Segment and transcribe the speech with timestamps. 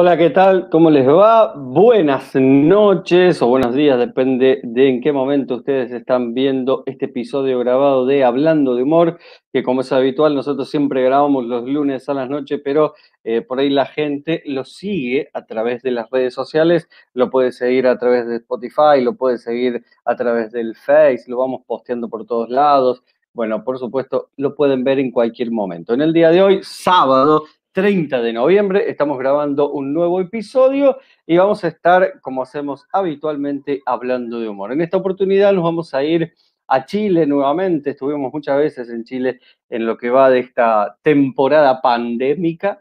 [0.00, 0.68] Hola, ¿qué tal?
[0.70, 1.54] ¿Cómo les va?
[1.56, 7.58] Buenas noches o buenos días, depende de en qué momento ustedes están viendo este episodio
[7.58, 9.18] grabado de Hablando de Humor,
[9.52, 13.58] que como es habitual, nosotros siempre grabamos los lunes a las noches, pero eh, por
[13.58, 17.98] ahí la gente lo sigue a través de las redes sociales, lo puede seguir a
[17.98, 22.48] través de Spotify, lo puede seguir a través del Face, lo vamos posteando por todos
[22.50, 23.02] lados.
[23.32, 25.92] Bueno, por supuesto, lo pueden ver en cualquier momento.
[25.92, 27.44] En el día de hoy, sábado
[27.78, 28.90] 30 de noviembre.
[28.90, 34.72] Estamos grabando un nuevo episodio y vamos a estar, como hacemos habitualmente, hablando de humor.
[34.72, 36.34] En esta oportunidad nos vamos a ir
[36.66, 37.90] a Chile nuevamente.
[37.90, 39.38] Estuvimos muchas veces en Chile
[39.70, 42.80] en lo que va de esta temporada pandémica.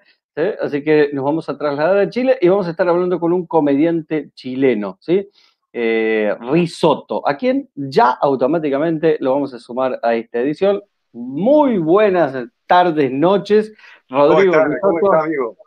[0.59, 3.45] Así que nos vamos a trasladar a Chile y vamos a estar hablando con un
[3.45, 5.29] comediante chileno, ¿sí?
[5.73, 10.81] Eh, Risotto, a quien ya automáticamente lo vamos a sumar a esta edición.
[11.13, 13.73] Muy buenas tardes, noches.
[14.09, 15.57] Rodrigo, ¿Cómo estás, amigo?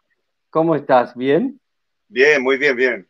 [0.51, 1.15] ¿Cómo estás?
[1.15, 1.61] ¿Bien?
[2.09, 3.09] Bien, muy bien, bien.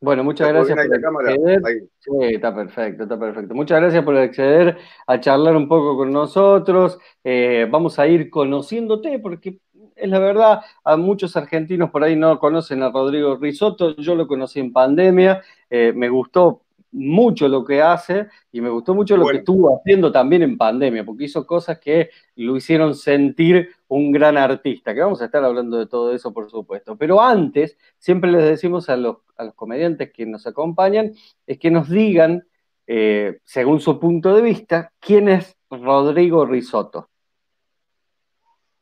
[0.00, 0.78] Bueno, muchas gracias
[1.12, 1.60] por acceder.
[1.98, 3.54] Sí, está perfecto, está perfecto.
[3.54, 6.98] Muchas gracias por acceder a charlar un poco con nosotros.
[7.22, 9.58] Eh, vamos a ir conociéndote porque
[9.94, 13.94] es la verdad, a muchos argentinos por ahí no conocen a Rodrigo Risotto.
[13.96, 16.62] Yo lo conocí en pandemia, eh, me gustó
[16.92, 21.04] mucho lo que hace y me gustó mucho lo que estuvo haciendo también en pandemia,
[21.04, 25.76] porque hizo cosas que lo hicieron sentir un gran artista, que vamos a estar hablando
[25.76, 26.96] de todo eso, por supuesto.
[26.96, 29.18] Pero antes, siempre les decimos a los,
[29.56, 31.12] comediantes que nos acompañan,
[31.44, 32.46] es que nos digan,
[32.86, 37.10] eh, según su punto de vista, quién es Rodrigo Risotto.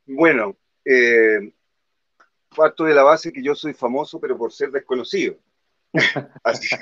[0.04, 1.54] Bueno, eh,
[2.54, 5.36] parto de la base que yo soy famoso, pero por ser desconocido.
[6.44, 6.76] Así,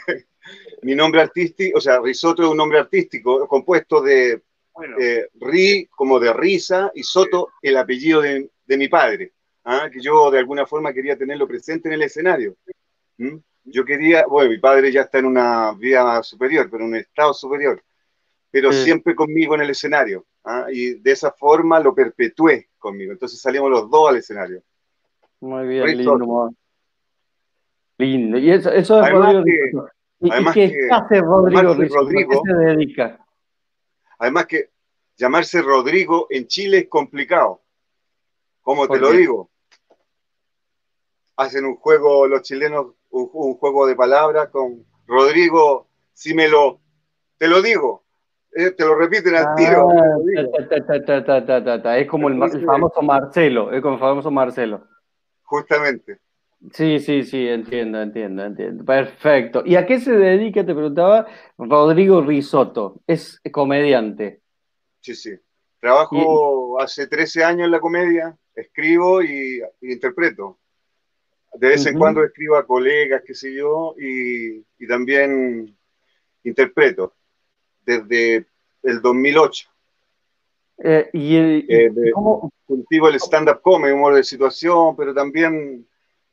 [0.82, 4.42] mi nombre artístico, o sea, Risotto es un nombre artístico compuesto de
[5.00, 9.32] eh, Ri como de risa y Soto el apellido de, mi padre,
[9.64, 9.88] ¿ah?
[9.92, 12.56] que yo de alguna forma quería tenerlo presente en el escenario.
[13.64, 17.34] Yo quería, bueno, mi padre ya está en una vida superior, pero en un estado
[17.34, 17.82] superior,
[18.50, 20.24] pero siempre conmigo en el escenario.
[20.44, 20.66] ¿ah?
[20.70, 23.12] Y de esa forma lo perpetué conmigo.
[23.12, 24.62] Entonces salimos los dos al escenario.
[25.40, 26.54] Muy bien, lindo.
[27.98, 28.38] Lindo.
[28.38, 29.88] Y eso, eso es Rodrigo.
[30.20, 31.62] ¿Y, qué hace Rodrigo?
[31.62, 33.25] Rodrigo qué se dedica?
[34.18, 34.70] Además que
[35.16, 37.62] llamarse Rodrigo en Chile es complicado.
[38.62, 39.50] ¿Cómo te lo digo?
[41.36, 46.80] Hacen un juego los chilenos, un, juego de palabras con Rodrigo, si me lo,
[47.38, 48.04] te lo digo,
[48.52, 49.88] eh, te lo repiten al tiro.
[51.96, 54.84] es como el, famoso Marcelo, es como el famoso Marcelo.
[55.42, 56.18] Justamente.
[56.72, 58.84] Sí, sí, sí, entiendo, entiendo, entiendo.
[58.84, 59.62] Perfecto.
[59.64, 61.26] ¿Y a qué se dedica, te preguntaba,
[61.58, 63.02] Rodrigo Risotto?
[63.06, 64.40] Es comediante.
[65.00, 65.38] Sí, sí.
[65.80, 70.58] Trabajo hace 13 años en la comedia, escribo y, interpreto.
[71.54, 75.76] De vez en cuando escribo a colegas, qué sé yo, y, también
[76.42, 77.14] interpreto
[77.84, 78.46] desde
[78.82, 79.68] el 2008.
[80.78, 81.92] Eh, y eh,
[82.66, 85.86] Cultivo el stand-up comedy, humor de situación, pero también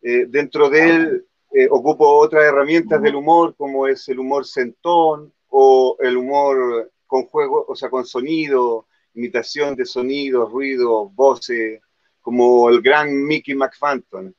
[0.04, 5.32] eh, dentro de él eh, ocupo otras herramientas del humor, como es el humor sentón
[5.48, 11.80] o el humor con juego, o sea, con sonido, imitación de sonidos, ruido, voces,
[12.20, 14.36] como el gran Mickey McFanton.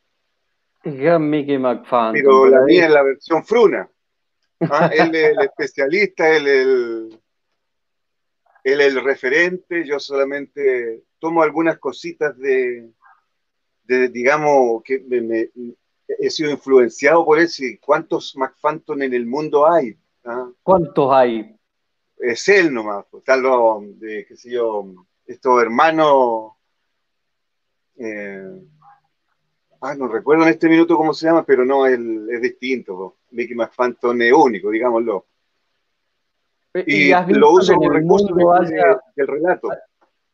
[0.82, 2.12] El gran Mickey McFanton.
[2.14, 3.88] Pero la mía es la versión fruna.
[4.60, 4.90] ¿ah?
[4.92, 7.20] él es el especialista, él es el,
[8.64, 12.90] él el referente, yo solamente tomo algunas cositas de,
[13.86, 15.50] digamos, que me,
[16.06, 17.62] he sido influenciado por eso.
[17.80, 19.96] ¿Cuántos McFanton en el mundo hay?
[20.24, 20.48] ¿Ah?
[20.62, 21.56] ¿Cuántos hay?
[22.18, 23.04] Es él nomás.
[23.10, 24.86] Pues, están los, de, qué sé yo,
[25.26, 26.52] estos hermanos.
[27.96, 28.60] Eh,
[29.80, 32.96] ah, no recuerdo en este minuto cómo se llama, pero no, él es distinto.
[32.96, 33.12] Pues.
[33.32, 35.26] Mickey McFanton es único, digámoslo.
[36.86, 38.34] Y, lo uso como recurso
[39.14, 39.68] del relato.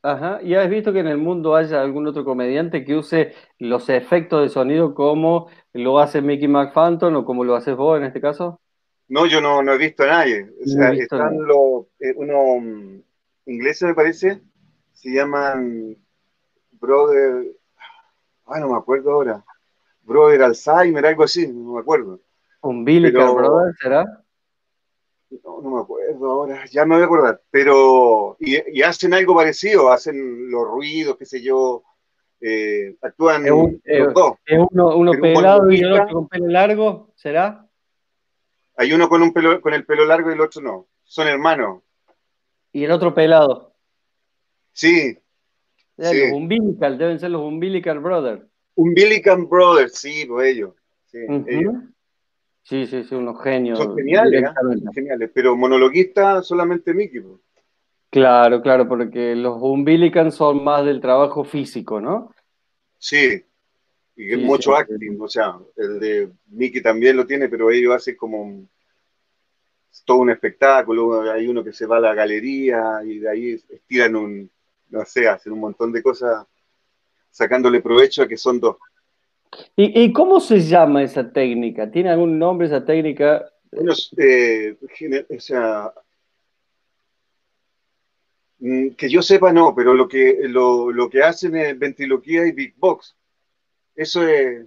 [0.02, 0.40] Ajá.
[0.42, 4.42] ¿Y has visto que en el mundo haya algún otro comediante que use los efectos
[4.42, 8.60] de sonido como lo hace Mickey McFanton o como lo haces vos en este caso?
[9.08, 10.48] No, yo no, no he visto a nadie.
[10.62, 13.00] O sea, están los, eh, unos mm,
[13.46, 14.40] ingleses, me parece,
[14.92, 15.96] se llaman
[16.72, 17.44] Brother,
[18.46, 19.44] ay, no me acuerdo ahora,
[20.02, 22.20] Brother Alzheimer, algo así, no me acuerdo.
[22.62, 24.04] Umbilical Brother, ¿será?
[25.30, 29.92] No, no me acuerdo ahora, ya me voy a acordar, pero y, hacen algo parecido,
[29.92, 31.84] hacen los ruidos, qué sé yo,
[32.40, 34.34] eh, actúan los dos.
[34.44, 37.64] ¿Es uno, uno pelado y el otro con pelo largo, será?
[38.76, 41.82] Hay uno con un pelo, con el pelo largo y el otro no, son hermanos.
[42.72, 43.74] ¿Y el otro pelado?
[44.72, 45.16] Sí.
[45.96, 48.42] Los umbilical, deben ser los Umbilical Brothers.
[48.74, 50.74] Umbilical Brothers, sí, pues ellos.
[51.06, 51.18] Sí,
[52.70, 53.78] sí, sí, sí, unos genios.
[53.78, 54.90] Son geniales, ¿eh?
[54.94, 57.20] geniales, pero monologuista solamente Mickey.
[58.08, 62.32] Claro, claro, porque los Umbilicans son más del trabajo físico, ¿no?
[62.96, 63.44] Sí,
[64.14, 68.68] y mucho acting, o sea, el de Mickey también lo tiene, pero ellos hacen como
[70.04, 74.14] todo un espectáculo, hay uno que se va a la galería y de ahí estiran
[74.14, 74.50] un,
[74.90, 76.46] no sé, hacen un montón de cosas
[77.30, 78.76] sacándole provecho a que son dos.
[79.76, 81.90] ¿Y, cómo se llama esa técnica?
[81.90, 83.50] ¿Tiene algún nombre esa técnica?
[83.72, 84.76] Bueno, eh,
[85.28, 85.92] o sea,
[88.58, 92.74] mm, que yo sepa no, pero lo que, lo, que hacen es ventriloquía y big
[92.76, 93.16] box.
[93.94, 94.66] Eso es,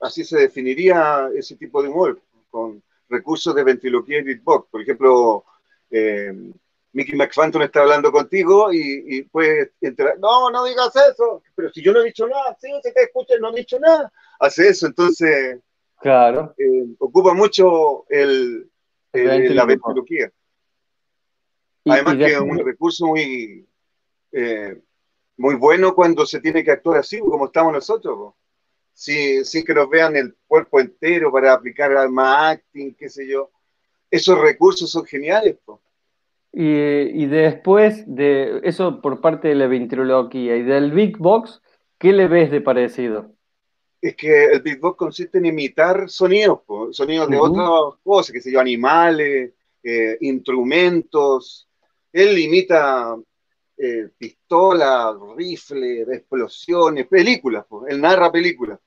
[0.00, 2.20] así se definiría ese tipo de humor,
[2.50, 4.68] con recursos de ventriloquía y big box.
[4.70, 5.44] Por ejemplo,
[5.90, 6.32] eh,
[6.96, 11.92] Mickey McFanton está hablando contigo y, puede entrar, no, no digas eso, pero si yo
[11.92, 14.10] no he dicho nada, sí, si te escuchas, no he dicho nada,
[14.40, 15.60] hace eso, entonces,
[16.00, 18.70] claro, eh, ocupa mucho el,
[19.12, 20.32] la ventriloquía.
[21.84, 23.68] Además que es un recurso muy,
[24.32, 24.80] eh,
[25.36, 28.32] muy bueno cuando se tiene que actuar así, como estamos nosotros,
[28.94, 33.50] sin, sin que nos vean el cuerpo entero para aplicar más acting, qué sé yo.
[34.10, 35.78] Esos recursos son geniales, pues.
[36.58, 41.60] Y, después de eso por parte de la ventriloquía y del Big Box,
[41.98, 43.30] ¿qué le ves de parecido?
[44.00, 46.60] Es que el Big Box consiste en imitar sonidos,
[46.92, 51.68] sonidos de otras cosas, que se yo, animales, eh, instrumentos.
[52.10, 53.14] Él imita
[53.76, 58.78] eh, pistolas, rifles, explosiones, películas, él narra películas.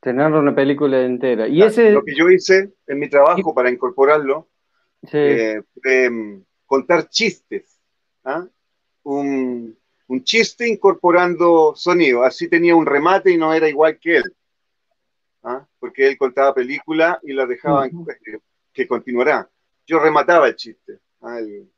[0.00, 1.46] Te narra una película entera.
[1.46, 1.92] Y ese...
[1.92, 4.48] Lo que yo hice en mi trabajo para incorporarlo
[5.04, 5.16] sí.
[5.16, 5.62] Eh,
[6.72, 7.78] contar chistes.
[8.24, 8.46] ¿ah?
[9.02, 9.76] Un,
[10.24, 12.22] chiste incorporando sonido.
[12.22, 14.34] Así tenía un remate y no era igual que él.
[15.42, 15.66] ¿ah?
[15.78, 17.90] Porque él contaba película y la dejaba
[18.72, 19.50] que, continuará.
[19.86, 20.98] Yo remataba el chiste.
[21.20, 21.38] ¿ah?
[21.40, 21.68] El,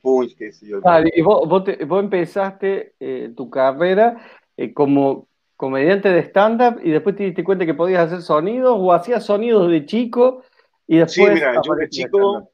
[0.00, 0.80] punch, qué sé yo.
[1.12, 4.16] y vos, empezaste eh, tu carrera
[4.56, 5.26] eh, como
[5.56, 9.68] comediante de stand-up y después te diste cuenta que podías hacer sonidos o hacías sonidos
[9.68, 10.44] de chico
[10.86, 11.30] y después...
[11.30, 12.51] Sí, mira, yo de chico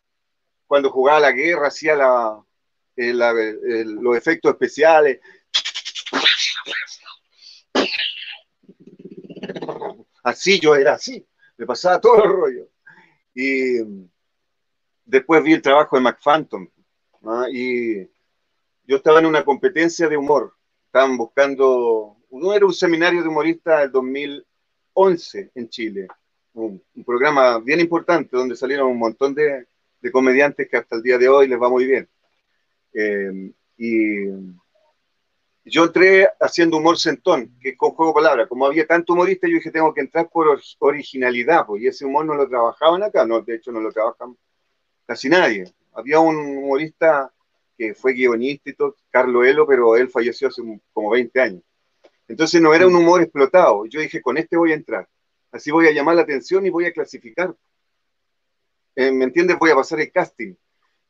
[0.69, 2.45] cuando jugaba la guerra, hacía la,
[2.95, 3.15] eh,
[3.87, 5.19] los efectos especiales.
[10.23, 11.27] Así yo era así,
[11.57, 12.69] me pasaba todo el rollo.
[13.35, 13.79] Y
[15.07, 16.69] después vi el trabajo de McPhantom.
[17.51, 18.05] Y
[18.85, 20.55] yo estaba en una competencia de humor.
[20.87, 26.09] Estaban buscando, no era un seminario de humorista del 2011 en Chile,
[26.53, 29.67] un programa bien importante donde salieron un montón de,
[30.01, 32.09] de comediantes que hasta el día de hoy les va muy bien.
[32.93, 34.27] Eh, y
[35.65, 38.49] yo entré haciendo humor centón, que es con juego de palabras.
[38.49, 42.25] Como había tanto humorista, yo dije, tengo que entrar por originalidad, pues, y ese humor
[42.25, 44.37] no lo trabajaban acá, no, de hecho no lo trabajan
[45.07, 45.65] casi nadie.
[45.93, 47.33] Había un humorista
[47.77, 50.63] que fue guionista y todo, Carlo Elo, pero él falleció hace
[50.93, 51.63] como 20 años.
[52.27, 53.87] Entonces no era un humor explotado.
[53.87, 55.09] Yo dije, con este voy a entrar.
[55.51, 57.55] Así voy a llamar la atención y voy a clasificar.
[58.99, 59.57] Eh, ¿me entiendes?
[59.61, 60.55] Voy a pasar el casting.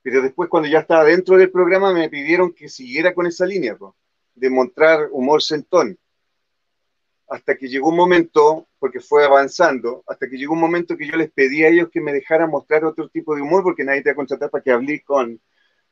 [0.02, 3.78] Pero después, cuando ya estaba dentro del programa, me pidieron que siguiera con esa línea,
[4.34, 5.98] de mostrar humor sentón.
[7.28, 11.16] Hasta que llegó un momento, porque fue avanzando, hasta que llegó un momento que yo
[11.16, 14.10] les pedí a ellos que me dejaran mostrar otro tipo de humor, porque nadie te
[14.10, 15.40] va a contratar para que hables con,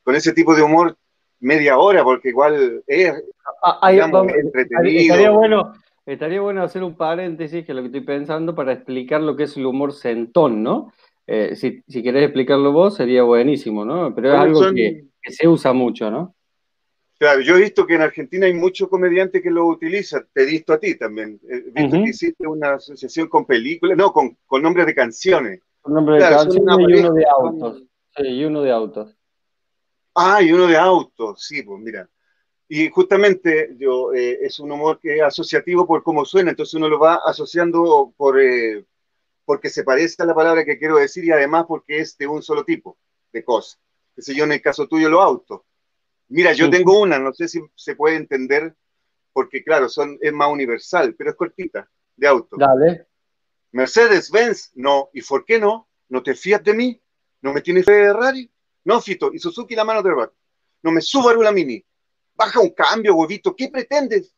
[0.03, 0.99] con ese tipo de humor
[1.41, 3.15] media hora, porque igual es
[3.63, 5.15] ah, ah, entretenido.
[5.15, 5.73] Estaría bueno,
[6.05, 9.45] estaría bueno hacer un paréntesis, que es lo que estoy pensando, para explicar lo que
[9.45, 10.93] es el humor sentón, ¿no?
[11.27, 14.15] Eh, si, si, querés explicarlo vos, sería buenísimo, ¿no?
[14.15, 16.35] Pero es algo que, se usa mucho, ¿no?
[17.19, 20.27] Claro, yo he visto que en Argentina hay muchos comediantes que lo utilizan.
[20.33, 21.41] Te he visto a ti también.
[21.49, 25.61] He visto que hiciste una asociación con películas, no, con, con nombres de canciones.
[25.81, 27.83] Con nombres de canciones y uno de autos.
[28.17, 29.17] Sí, y uno de autos.
[30.15, 32.09] Ah, y uno de autos, sí, pues mira.
[32.69, 36.89] Y justamente yo, eh, es un humor que es asociativo por cómo suena, entonces uno
[36.89, 38.85] lo va asociando por, eh,
[39.47, 42.43] porque se parece a la palabra que quiero decir y además porque es de un
[42.43, 42.99] solo tipo
[43.33, 43.79] de cosa.
[44.15, 45.63] Que sé yo, en el caso tuyo, los autos.
[46.29, 48.75] Mira, yo tengo una, no sé si se puede entender,
[49.33, 52.57] porque claro, son, es más universal, pero es cortita, de auto.
[52.59, 53.07] Dale.
[53.71, 55.11] Mercedes-Benz, no.
[55.13, 55.89] ¿Y por qué no?
[56.09, 57.01] ¿No te fías de mí?
[57.43, 58.51] ¿No me tienes Ferrari?
[58.85, 59.31] No, Fito.
[59.33, 60.35] Y Suzuki la mano de rato.
[60.83, 61.85] No me suba a una mini.
[62.35, 63.55] Baja un cambio, huevito.
[63.55, 64.35] ¿Qué pretendes?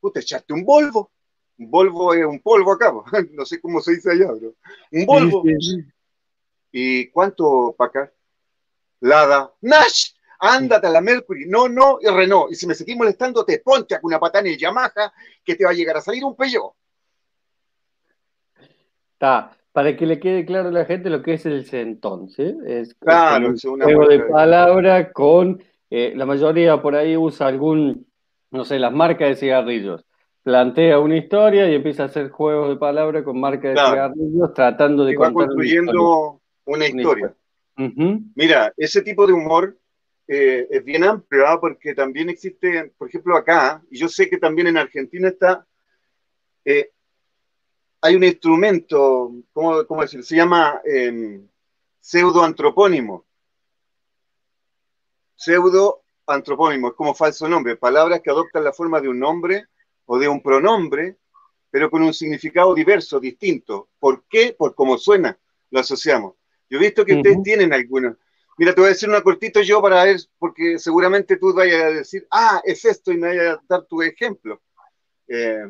[0.00, 1.12] Puta, echaste un Volvo.
[1.58, 2.92] Un Volvo es un polvo acá,
[3.32, 4.54] no sé cómo se dice allá, pero
[4.92, 5.42] un Volvo.
[6.72, 8.12] ¿Y cuánto para acá?
[9.00, 12.50] Lada, Nash, ándate a la Mercury, no, no, y Renault.
[12.50, 15.12] Y si me seguís molestando, te ponte a una patada en el Yamaha
[15.44, 16.74] que te va a llegar a salir un pello.
[19.12, 19.56] Está.
[19.72, 22.56] Para que le quede claro a la gente lo que es el centón, ¿sí?
[22.64, 25.60] Es, claro, es, un juego de palabra con.
[25.90, 28.06] Eh, la mayoría por ahí usa algún,
[28.52, 30.04] no sé, las marcas de cigarrillos.
[30.44, 35.06] Plantea una historia y empieza a hacer juegos de palabra con marcas de cigarrillos, tratando
[35.06, 37.34] de y va construyendo una historia.
[38.34, 39.78] Mira, ese tipo de humor
[40.28, 41.58] eh, es bien amplio, ¿ah?
[41.58, 45.66] porque también existe, por ejemplo, acá, y yo sé que también en Argentina está,
[46.62, 46.90] eh,
[48.02, 50.22] hay un instrumento, ¿cómo, cómo decir?
[50.22, 51.40] Se llama eh,
[52.00, 53.24] pseudoantropónimo.
[55.36, 59.68] Pseudoantropónimo, es como falso nombre, palabras que adoptan la forma de un nombre
[60.06, 61.16] o de un pronombre,
[61.70, 63.88] pero con un significado diverso, distinto.
[63.98, 64.54] ¿Por qué?
[64.56, 65.36] Por cómo suena,
[65.70, 66.34] lo asociamos.
[66.70, 68.16] Yo he visto que ustedes tienen algunos.
[68.56, 71.90] Mira, te voy a decir una cortito yo para ver, porque seguramente tú vayas a
[71.90, 74.62] decir, ah, es esto, y me vayas a dar tu ejemplo.
[75.26, 75.64] Eh,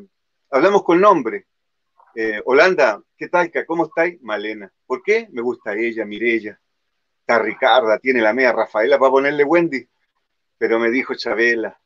[0.51, 1.47] hablamos con nombre.
[2.15, 3.51] Eh, Holanda, ¿qué tal?
[3.67, 4.21] ¿Cómo estáis?
[4.23, 4.71] Malena.
[4.87, 5.29] ¿Por qué?
[5.33, 6.61] Me gusta ella, Mirella.
[7.21, 9.89] Está Ricarda, tiene la media Rafaela para ponerle Wendy.
[10.59, 11.81] Pero me dijo Chabela.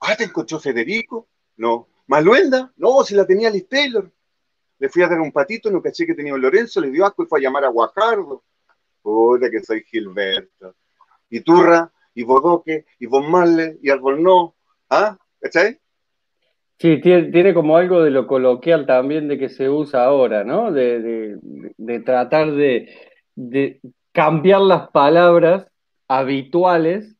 [0.00, 1.28] Ah, ¿te encontró Federico?
[1.56, 1.88] No.
[2.06, 2.72] ¿Maluenda?
[2.76, 4.10] No, si la tenía Liz Taylor.
[4.78, 7.22] Le fui a dar un patito, no caché que tenía un Lorenzo, le dio asco
[7.22, 8.42] y fue a llamar a Guajardo.
[9.00, 10.74] Puta que soy Gilberto.
[11.30, 14.52] Y Turra, y Bodoque, y Von Marle, y Albornoz.
[14.90, 15.16] ¿Ah?
[15.40, 15.78] ¿Cachai?
[16.82, 20.72] Sí, tiene, como algo de lo coloquial también de que se usa ahora, ¿no?
[20.72, 21.38] De,
[22.04, 23.80] tratar de,
[24.10, 25.68] cambiar las palabras
[26.08, 27.11] habituales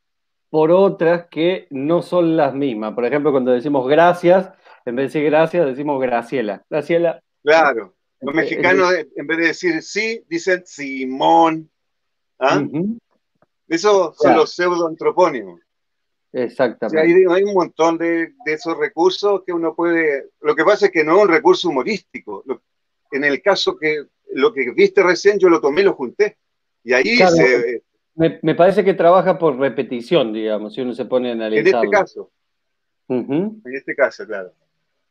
[0.52, 2.92] por otras que no son las mismas.
[2.92, 4.50] Por ejemplo, cuando decimos gracias,
[4.84, 6.62] en vez de decir gracias, decimos Graciela.
[6.68, 7.22] Graciela.
[7.42, 7.94] Claro.
[8.20, 11.70] Los mexicanos, en vez de decir sí, dicen Simón.
[12.38, 12.62] ¿Ah?
[13.66, 15.58] Eso son los pseudoantropónimos.
[16.30, 17.32] Exactamente.
[17.32, 20.32] hay, un montón de, esos recursos que uno puede.
[20.42, 22.44] Lo que pasa es que no es un recurso humorístico.
[23.10, 24.04] en el caso que
[24.34, 26.36] lo que viste recién, yo lo tomé y lo junté.
[26.84, 27.84] Y ahí se.
[28.14, 31.66] Me, parece que trabaja por repetición, digamos, si uno se pone a analizar.
[31.66, 32.30] En este caso.
[33.08, 34.52] En este caso, claro.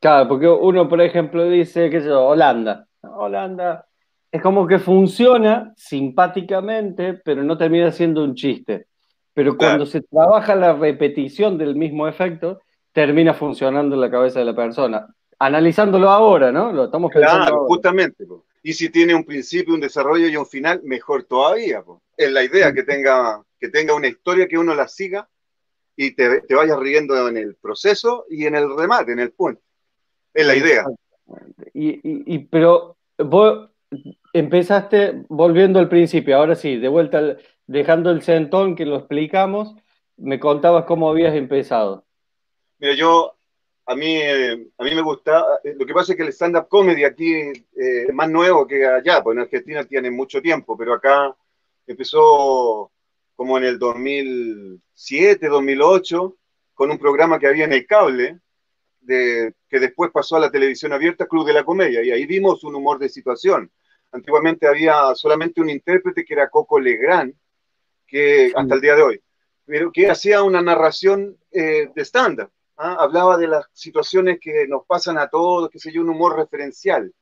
[0.00, 2.86] Claro, porque uno, por ejemplo, dice, qué sé yo, Holanda.
[3.02, 3.86] Holanda
[4.30, 8.86] es como que funciona simpáticamente, pero no termina siendo un chiste.
[9.34, 12.60] Pero cuando se trabaja la repetición del mismo efecto,
[12.92, 15.06] termina funcionando en la cabeza de la persona.
[15.38, 16.72] Analizándolo ahora, ¿no?
[16.72, 17.46] Lo estamos pensando.
[17.46, 18.24] Claro, justamente.
[18.62, 21.82] Y si tiene un principio, un desarrollo y un final, mejor todavía.
[22.24, 25.28] Es la idea que tenga, que tenga una historia que uno la siga
[25.96, 29.60] y te, te vayas riendo en el proceso y en el remate, en el punto.
[30.32, 30.84] Es la idea.
[31.74, 32.00] Y,
[32.34, 33.70] y, pero vos
[34.32, 37.36] empezaste volviendo al principio, ahora sí, de vuelta,
[37.66, 39.74] dejando el centón que lo explicamos,
[40.16, 42.04] me contabas cómo habías empezado.
[42.78, 43.34] Mira, yo,
[43.86, 47.32] a mí, a mí me gusta, lo que pasa es que el stand-up comedy aquí
[47.32, 51.34] eh, es más nuevo que allá, pues en Argentina tiene mucho tiempo, pero acá
[51.86, 52.92] empezó
[53.34, 56.36] como en el 2007, 2008,
[56.74, 58.40] con un programa que había en el cable,
[59.00, 62.62] de, que después pasó a la televisión abierta, Club de la Comedia, y ahí vimos
[62.64, 63.70] un humor de situación.
[64.12, 67.34] Antiguamente había solamente un intérprete que era Coco Legrand,
[68.06, 69.22] que hasta el día de hoy,
[69.64, 72.50] pero que hacía una narración eh, de estándar.
[72.76, 72.96] ¿ah?
[73.00, 77.12] Hablaba de las situaciones que nos pasan a todos, que sé yo, un humor referencial.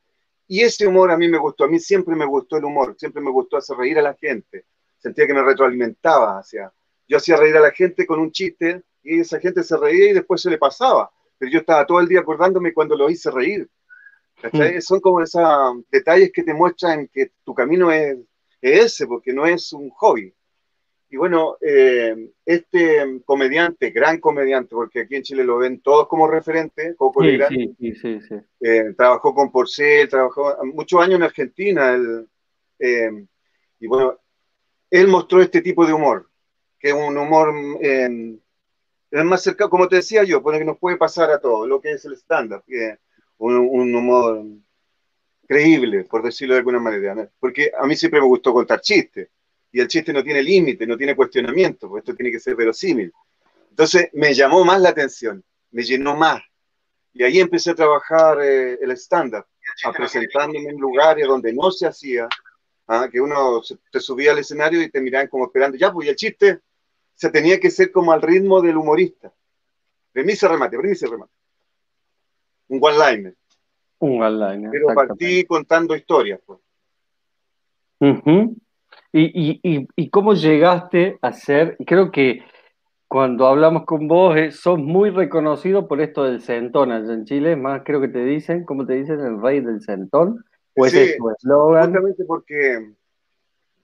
[0.50, 3.22] Y ese humor a mí me gustó, a mí siempre me gustó el humor, siempre
[3.22, 4.66] me gustó hacer reír a la gente.
[4.98, 6.72] Sentía que me retroalimentaba, hacia
[7.08, 10.12] yo hacía reír a la gente con un chiste y esa gente se reía y
[10.12, 13.66] después se le pasaba pero yo estaba todo el día acordándome cuando lo hice reír.
[14.52, 14.78] Mm.
[14.82, 15.42] Son como esos
[15.90, 18.18] detalles que te muestran que tu camino es,
[18.60, 20.34] ese, porque no es un hobby.
[21.12, 26.28] Y bueno, eh, este comediante, gran comediante, porque aquí en Chile lo ven todos como
[26.28, 27.36] referente, Coco sí,
[27.80, 31.98] sí, sí, sí, eh, trabajó con Porcel, trabajó muchos años en Argentina,
[32.78, 33.26] eh,
[33.80, 34.20] y bueno,
[34.88, 36.30] él mostró este tipo de humor,
[36.78, 41.32] que es un humor es más cercano, como te decía yo, porque nos puede pasar
[41.32, 42.62] a todos, lo que es el estándar,
[43.38, 44.44] un, un, humor
[45.48, 47.28] creíble, por decirlo de alguna manera.
[47.40, 49.28] Porque a mí siempre me gustó contar chistes,
[49.72, 53.12] y el chiste no tiene límite, no tiene cuestionamiento, porque esto tiene que ser verosímil.
[53.70, 56.42] Entonces me llamó más la atención, me llenó más.
[57.12, 59.46] Y ahí empecé a trabajar eh, el estándar,
[59.84, 62.28] a presentándome en lugares donde no se hacía,
[62.86, 63.08] ¿ah?
[63.10, 63.60] que uno
[63.90, 66.60] te subía al escenario y te miraban como esperando, ya, pues, y el chiste,
[67.14, 69.32] se tenía que ser como al ritmo del humorista.
[70.12, 71.32] Premisa, remate, premisa, remate.
[72.68, 73.34] Un one-liner.
[73.98, 74.70] Un one-liner.
[74.70, 76.40] Pero partí contando historias.
[76.44, 76.58] Pues.
[79.12, 81.76] ¿Y, cómo llegaste a ser?
[81.86, 82.42] Creo que
[83.08, 87.56] cuando hablamos con vos, eh, sos muy reconocido por esto del centón allá en Chile,
[87.56, 89.18] más creo que te dicen, ¿cómo te dicen?
[89.20, 90.44] El rey del centón.
[90.76, 92.92] ¿O es sí, Justamente porque,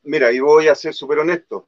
[0.04, 1.66] mira, y voy a ser súper honesto,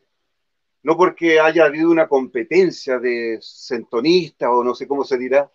[0.85, 5.51] no porque haya habido una competencia de centonista o no sé cómo se dirá,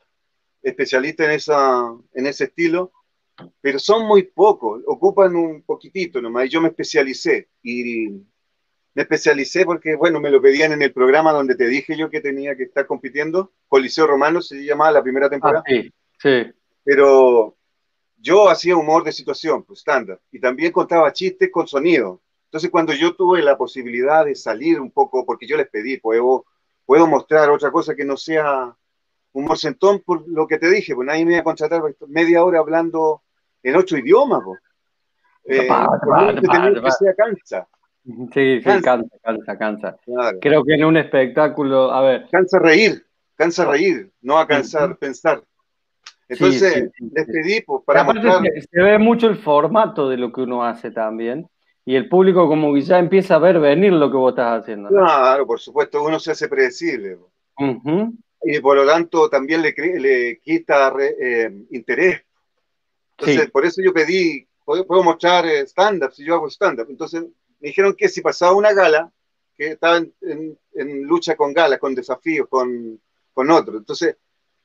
[0.62, 2.92] especialista en, esa, en ese estilo,
[3.62, 8.10] pero son muy pocos, ocupan un poquitito nomás, y yo me especialicé, y
[8.96, 12.22] me especialicé porque, bueno, me lo pedían en el programa donde te dije yo que
[12.22, 15.64] tenía que estar compitiendo, Coliseo Romano se llamaba la primera temporada.
[15.66, 16.52] Ah, sí, sí.
[16.84, 17.56] Pero
[18.18, 22.22] yo hacía humor de situación, pues estándar, y también contaba chistes con sonido.
[22.46, 26.46] Entonces, cuando yo tuve la posibilidad de salir un poco, porque yo les pedí, puedo,
[26.86, 28.78] puedo mostrar otra cosa que no sea
[29.34, 32.60] humor centón, por lo que te dije, pues nadie me iba a contratar media hora
[32.60, 33.24] hablando
[33.62, 34.60] en ocho idiomas, pues.
[35.46, 37.68] Eh, que cansa.
[38.34, 39.98] Sí, sí, cansa, cansa, cansa.
[40.42, 42.28] Creo que en un espectáculo, a ver.
[42.32, 45.44] Cansa reír, cansa reír, no a cansar pensar.
[46.28, 48.42] Entonces, les pedí pues, para mostrar...
[48.44, 51.48] se, ve mucho el formato de lo que uno hace también
[51.86, 54.90] y el público como que ya empieza a ver venir lo que vos estás haciendo.
[54.90, 57.18] Claro, por supuesto, uno se hace predecible.
[58.44, 62.22] Y por lo tanto también le, le quita eh, interés.
[63.18, 66.88] Entonces, por eso yo pedí, puedo, mostrar eh, stand-up, si yo hago stand-up.
[66.90, 67.24] Entonces,
[67.60, 69.12] me dijeron que si pasaba una gala,
[69.56, 70.58] que estaba en,
[71.04, 73.00] lucha con galas, con desafíos, con,
[73.34, 73.78] con otros.
[73.78, 74.18] Entonces,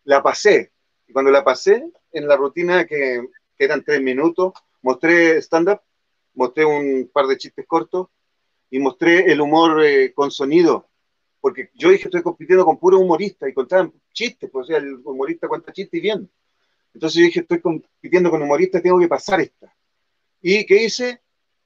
[0.05, 0.73] la pasé.
[1.07, 5.81] Y cuando la pasé, en la rutina que, que eran tres minutos, mostré stand-up
[6.39, 8.07] mostré un par de chistes cortos
[8.71, 10.88] y mostré el humor eh, con sonido,
[11.41, 14.95] porque yo dije, estoy compitiendo con puro humorista y contaban chistes, pues, o sea, el
[15.05, 16.31] humorista cuenta chistes y bien.
[16.95, 19.73] Entonces yo dije, estoy compitiendo con humoristas, tengo que pasar esta.
[20.41, 21.23] ¿Y qué hice?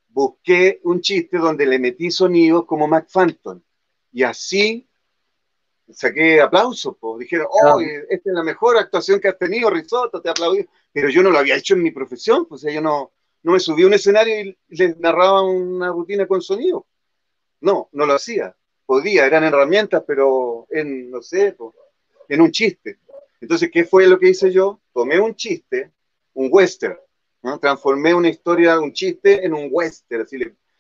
[0.09, 3.61] Busqué un chiste donde le metí sonidos como Mac Phantom.
[4.13, 4.87] Y así
[5.91, 7.21] saqué aplausos, pues.
[7.21, 10.67] Dijeron, oh, esta es la mejor actuación que has tenido, Risotto, te aplaudí.
[10.93, 13.53] Pero yo no lo había hecho en mi profesión, pues, o sea, yo no, no
[13.53, 16.87] me subí a un escenario y les narraba una rutina con sonido.
[17.61, 18.55] No, no lo hacía.
[18.87, 21.57] Podía, eran herramientas, pero en, no sé,
[22.29, 22.99] en un chiste.
[23.41, 24.81] Entonces, ¿qué fue lo que hice yo?
[24.93, 25.91] Tomé un chiste,
[26.35, 26.97] un western,
[27.61, 30.39] transformé una historia, un chiste en un western, así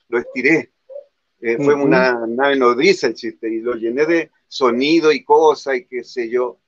[0.08, 0.72] lo estiré.
[1.40, 5.86] Eh, fue una nave nodriza el chiste y lo llené de sonido y cosas y
[5.86, 6.58] qué sé yo.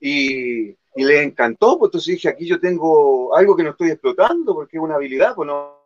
[0.00, 4.54] Y y le encantó, pues entonces dije, aquí yo tengo algo que no estoy explotando,
[4.54, 5.78] porque es una habilidad, pues no,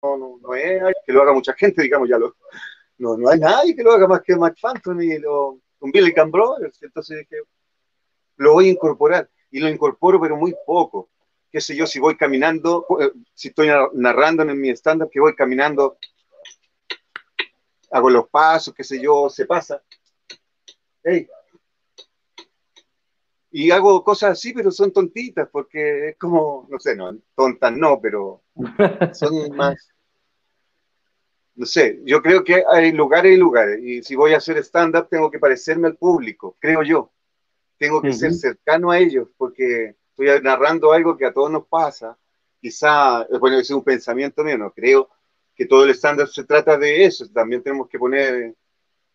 [0.00, 2.36] no, no, es que lo haga mucha gente, digamos, ya lo,
[2.98, 6.12] no, no hay nadie que lo haga más que Mac Phantom y lo, con Billy
[6.12, 7.42] Brothers, entonces dije,
[8.36, 11.10] lo voy a incorporar, y lo incorporo, pero muy poco,
[11.50, 15.34] qué sé yo, si voy caminando, eh, si estoy narrando en mi stand-up, que voy
[15.34, 15.98] caminando,
[17.90, 19.82] hago los pasos, qué sé yo, se pasa,
[21.02, 21.28] hey,
[23.50, 27.98] y hago cosas así, pero son tontitas, porque es como, no sé, no, tontas no,
[28.00, 28.42] pero
[29.14, 29.94] son más,
[31.56, 35.08] no sé, yo creo que hay lugares y lugares, y si voy a hacer stand-up
[35.08, 37.10] tengo que parecerme al público, creo yo,
[37.78, 42.16] tengo que ser cercano a ellos, porque estoy narrando algo que a todos nos pasa,
[42.60, 45.10] quizá, bueno, es un pensamiento mío, no creo
[45.54, 48.54] que todo el stand-up se trata de eso, también tenemos que poner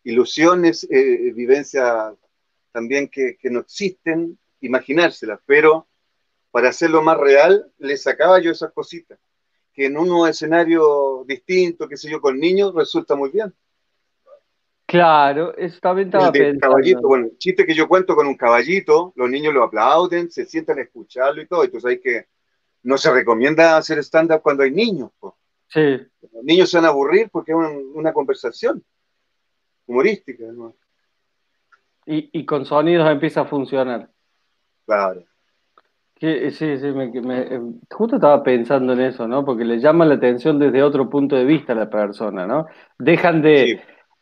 [0.03, 2.15] ilusiones, eh, vivencias
[2.71, 5.87] también que, no existen, imaginárselas, pero
[6.49, 9.19] para hacerlo más real, le sacaba yo esas cositas,
[9.73, 13.53] que en un escenario distinto, qué sé yo, con niños, resulta muy bien.
[14.85, 19.29] Claro, eso también estaba el caballito, bueno, chiste que yo cuento con un caballito, los
[19.29, 22.25] niños lo aplauden, se sientan a escucharlo y todo, entonces hay que,
[22.83, 25.11] no se recomienda hacer stand-up cuando hay niños,
[25.67, 26.01] Sí.
[26.33, 27.57] Los niños se van a aburrir porque es
[27.93, 28.83] una, conversación
[29.85, 30.75] humorística, ¿no?
[32.05, 34.09] y, con sonidos empieza a funcionar.
[34.85, 35.23] Claro.
[36.21, 39.43] Sí, sí, eh, justo estaba pensando en eso, ¿no?
[39.43, 42.67] Porque le llama la atención desde otro punto de vista a la persona, ¿no?
[42.99, 43.81] Dejan de,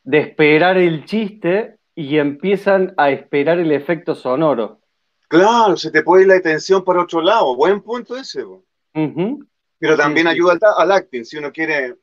[0.09, 4.79] esperar el chiste y empiezan a esperar el efecto sonoro.
[5.27, 7.55] Claro, se te puede ir la atención para otro lado.
[7.55, 8.45] Buen punto ese.
[8.93, 11.95] Pero también ayuda al, acting, si uno quiere.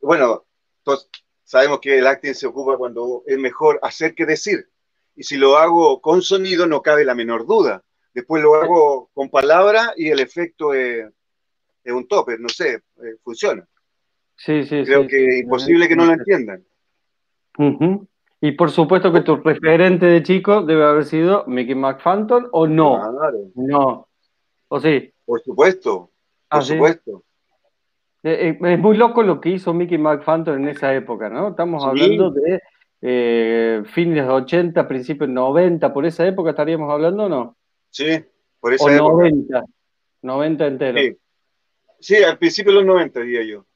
[0.00, 0.44] Bueno,
[1.42, 4.68] sabemos que el acting se ocupa cuando es mejor hacer que decir.
[5.16, 7.82] Y si lo hago con sonido, no cabe la menor duda.
[8.18, 11.06] Después lo hago con palabra y el efecto es,
[11.84, 13.64] un tope, no sé, eh, funciona.
[14.34, 16.64] Sí, sí, Creo que es imposible que no lo entiendan.
[18.40, 23.00] Y por supuesto que tu referente de chico debe haber sido Mickey McPhanton o no.
[23.54, 24.08] No.
[24.66, 25.14] ¿O sí?
[25.24, 26.10] Por supuesto.
[26.50, 27.22] Por ah, supuesto.
[28.24, 31.50] Eh, eh, es muy loco lo que hizo Mickey McPhanton en esa época, ¿no?
[31.50, 32.60] Estamos hablando de
[33.00, 37.57] eh, fines de 80, principios 90, por esa época estaríamos hablando o no?
[37.90, 38.24] Sí,
[38.60, 39.12] por esa época.
[39.12, 39.64] 90,
[40.22, 41.16] 90 entero.
[42.00, 43.66] Sí, al principio de los 90, diría yo.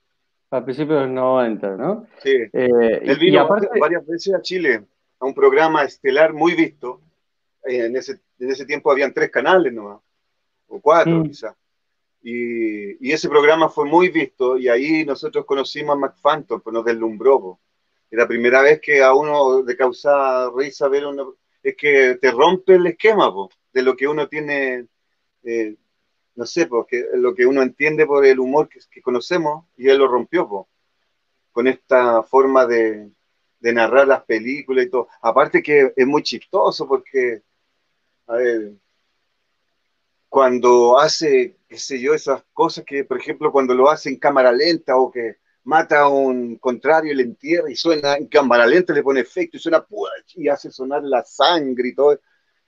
[0.51, 2.07] Al principio de los 90, ¿no?
[2.23, 2.31] Sí.
[2.53, 3.49] Eh, Él vino
[3.81, 4.85] varias veces a Chile
[5.19, 7.01] a un programa estelar muy visto.
[7.65, 10.01] Eh, en, ese, en ese tiempo habían tres canales nomás,
[10.67, 11.23] o cuatro mm.
[11.23, 11.55] quizás.
[12.23, 16.85] Y, y, ese programa fue muy visto y ahí nosotros conocimos a McPhantom, pues nos
[16.85, 17.59] deslumbró.
[18.11, 21.25] Y la primera vez que a uno le causa risa ver una...
[21.63, 23.33] es que te rompe el esquema
[23.73, 24.87] de lo que uno tiene,
[25.45, 25.77] eh,
[26.35, 30.09] no sé, porque lo que uno entiende por el humor que, conocemos y él lo
[30.09, 30.69] rompió
[31.53, 33.11] con esta forma de,
[33.61, 35.09] de narrar las películas y todo.
[35.21, 37.43] Aparte que es muy chistoso porque,
[38.27, 38.73] a ver,
[40.29, 44.51] cuando hace, qué sé yo, esas cosas que, por ejemplo, cuando lo hace en cámara
[44.51, 48.93] lenta o que mata a un contrario y le entierra y suena en cámara lenta,
[48.93, 49.87] le pone efecto y suena
[50.35, 52.19] y hace sonar la sangre y todo.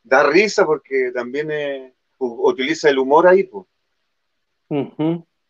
[0.04, 3.44] Da risa porque también utiliza el humor ahí.
[3.44, 3.66] Pues.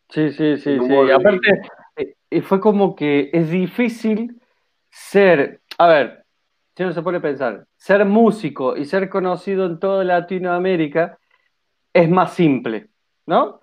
[0.09, 0.79] Sí, sí, sí.
[0.79, 1.11] sí.
[1.12, 1.61] Aparte,
[1.97, 4.40] eh, fue como que es difícil
[4.90, 6.25] ser, a ver,
[6.77, 11.19] si uno se pone a pensar, ser músico y ser conocido en toda Latinoamérica
[11.93, 12.88] es más simple,
[13.27, 13.61] ¿no?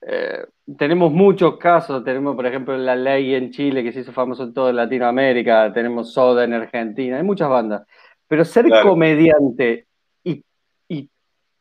[0.00, 0.44] Eh,
[0.78, 4.54] tenemos muchos casos, tenemos por ejemplo la ley en Chile que se hizo famoso en
[4.54, 7.86] toda Latinoamérica, tenemos Soda en Argentina, hay muchas bandas,
[8.26, 9.91] pero ser comediante y,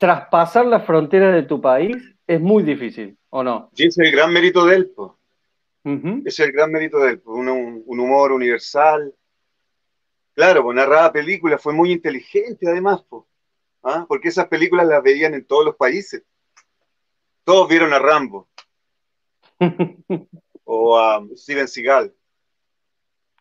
[0.01, 3.69] traspasar la frontera de tu país es muy difícil, ¿o no?
[3.75, 4.91] Sí, es el gran mérito de él,
[6.25, 9.13] es el gran mérito de él, un, humor universal.
[10.33, 13.25] Claro, pues narraba películas, fue muy inteligente además, pues,
[14.07, 16.23] porque esas películas las veían en todos los países.
[17.43, 18.49] Todos vieron a Rambo
[20.63, 22.11] o a Steven Seagal.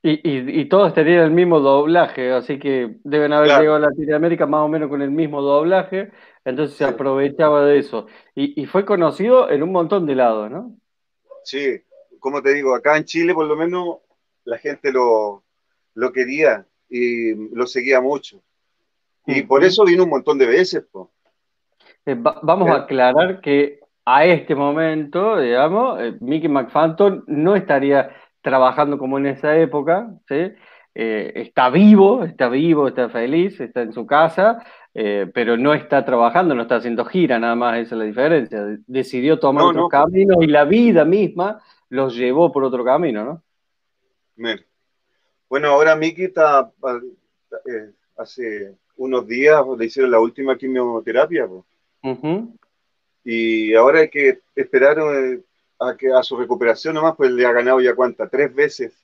[0.03, 4.69] Y, todos tenían el mismo doblaje, así que deben haber llegado a Latinoamérica más o
[4.69, 6.11] menos con el mismo doblaje,
[6.43, 8.07] entonces se aprovechaba de eso.
[8.35, 10.75] Y, fue conocido en un montón de lados, ¿no?
[11.45, 11.83] Sí,
[12.19, 13.99] como te digo, acá en Chile por lo menos
[14.45, 15.43] la gente lo,
[16.15, 18.43] quería y lo seguía mucho.
[19.27, 20.87] Y por eso vino un montón de veces.
[22.07, 28.11] Eh, vamos a aclarar que a este momento, digamos, eh, Mickey McFanton no estaría
[28.43, 30.53] trabajando como en esa época, ¿sí?
[30.95, 36.55] Eh, está vivo, está vivo, está feliz, está en su casa, pero no está trabajando,
[36.55, 38.79] no está haciendo gira, nada más esa es la diferencia.
[38.89, 43.43] Decidió tomar otro camino y la vida misma los llevó por otro camino, ¿no?
[45.49, 46.71] Bueno, ahora Miki está,
[47.67, 51.49] eh, hace unos días le hicieron la última quimioterapia.
[53.25, 55.41] Y ahora hay que esperar eh,
[55.81, 58.95] a, que, a su recuperación nomás, pues le ha ganado ya cuánta, tres veces.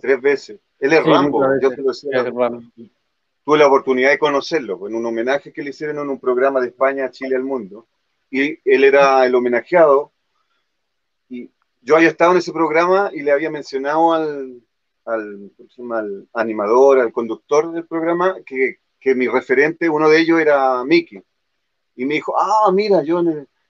[0.00, 0.60] Tres veces.
[0.78, 2.24] Él es Rambo, yo te lo decía.
[3.44, 6.60] Tuve la oportunidad de conocerlo pues, en un homenaje que le hicieron en un programa
[6.60, 7.86] de España, Chile al Mundo.
[8.30, 10.12] Y él era el homenajeado
[11.28, 14.62] y yo había estado en ese programa y le había mencionado al,
[15.04, 21.22] al, animador, al conductor del programa, que, que, mi referente, uno de ellos era Mickey.
[21.96, 23.22] Y me dijo, ah, mira, yo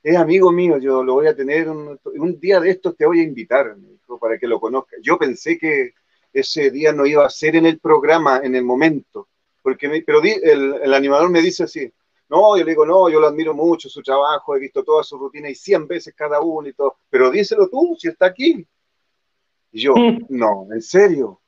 [0.02, 3.20] es amigo mío, yo lo voy a tener, un, un día de estos te voy
[3.20, 4.96] a invitar, me dijo, para que lo conozca.
[5.02, 5.94] Yo pensé que
[6.32, 9.28] ese día no iba a ser en el programa, en el momento,
[9.62, 11.92] porque me, pero el, el animador me dice así,
[12.30, 15.18] no, yo le digo, no, yo lo admiro mucho, su trabajo, he visto toda su
[15.18, 18.64] rutina y 100 veces cada uno y todo, pero díselo tú, si está aquí.
[19.72, 19.94] Y yo,
[20.28, 21.40] no, ¿en serio?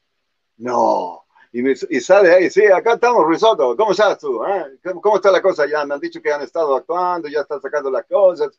[0.57, 1.22] No.
[1.53, 4.43] Y, me, y sale ahí, sí, acá estamos, Risotto, ¿cómo estás tú?
[4.43, 4.67] Ah?
[5.03, 5.67] ¿Cómo, está la cosa?
[5.67, 8.59] Ya me han dicho que han estado actuando, ya están sacando las cosas.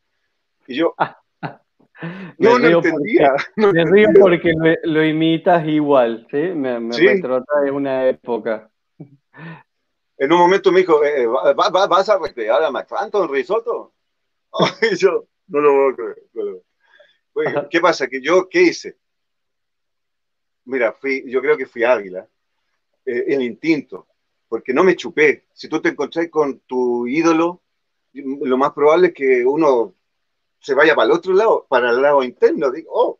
[0.68, 0.94] Y yo,
[2.38, 3.34] no, no entendía.
[3.56, 4.54] me río porque
[4.84, 6.38] lo, imitas igual, ¿sí?
[6.38, 7.06] Me, me ¿Sí?
[7.06, 8.70] de una época
[10.24, 13.94] en un momento me dijo, eh, ¿vas a recrear a McFanton Risotto?
[14.82, 17.68] y yo, no lo voy a creer.
[17.70, 18.08] ¿qué pasa?
[18.08, 18.98] Que yo, ¿qué hice?
[20.66, 22.26] Mira, fui, yo creo que fui águila,
[23.06, 24.08] eh, el instinto,
[24.48, 25.46] porque no me chupé.
[25.54, 27.62] Si tú te encontrás con tu ídolo,
[28.13, 29.96] lo más probable es que uno
[30.60, 33.20] se vaya para el otro lado, para el lado interno, digo, oh,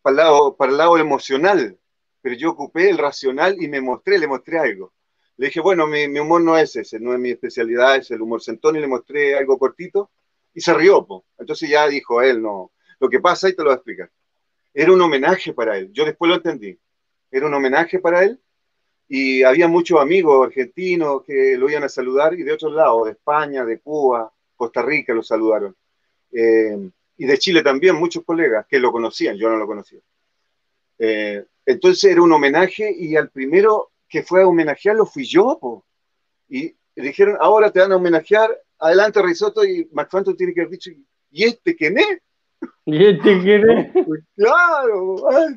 [0.00, 1.78] para el lado, para el lado emocional.
[2.22, 4.92] Pero yo ocupé el racional y me mostré, le mostré algo.
[5.36, 8.42] Le dije, bueno, mi, humor no es ese, no es mi especialidad, es el humor
[8.42, 10.10] sentón y le mostré algo cortito
[10.54, 11.06] y se rió.
[11.38, 14.10] Entonces ya dijo él, no, lo que pasa y te lo voy a explicar.
[14.72, 16.78] Era un homenaje para él, yo después lo entendí.
[17.30, 18.40] Era un homenaje para él
[19.08, 23.12] y había muchos amigos argentinos que lo iban a saludar y de otros lados, de
[23.12, 25.74] España, de Cuba, Costa Rica lo saludaron.
[26.30, 30.00] Eh, y de Chile también, muchos colegas que lo conocían, yo no lo conocía.
[30.98, 35.86] Eh, entonces era un homenaje y al primero que fue a homenajearlo fui yo, po.
[36.48, 40.90] Y dijeron, ahora te van a homenajear, adelante Risotto, y McFanto tiene que haber dicho,
[41.30, 42.18] ¿y este quién es?
[42.84, 43.92] ¿Y este quiere?
[44.36, 45.16] Claro,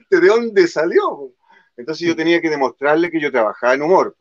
[0.10, 1.34] ¿de dónde salió?
[1.82, 4.15] Entonces yo tenía que demostrarle que yo trabajaba en humor.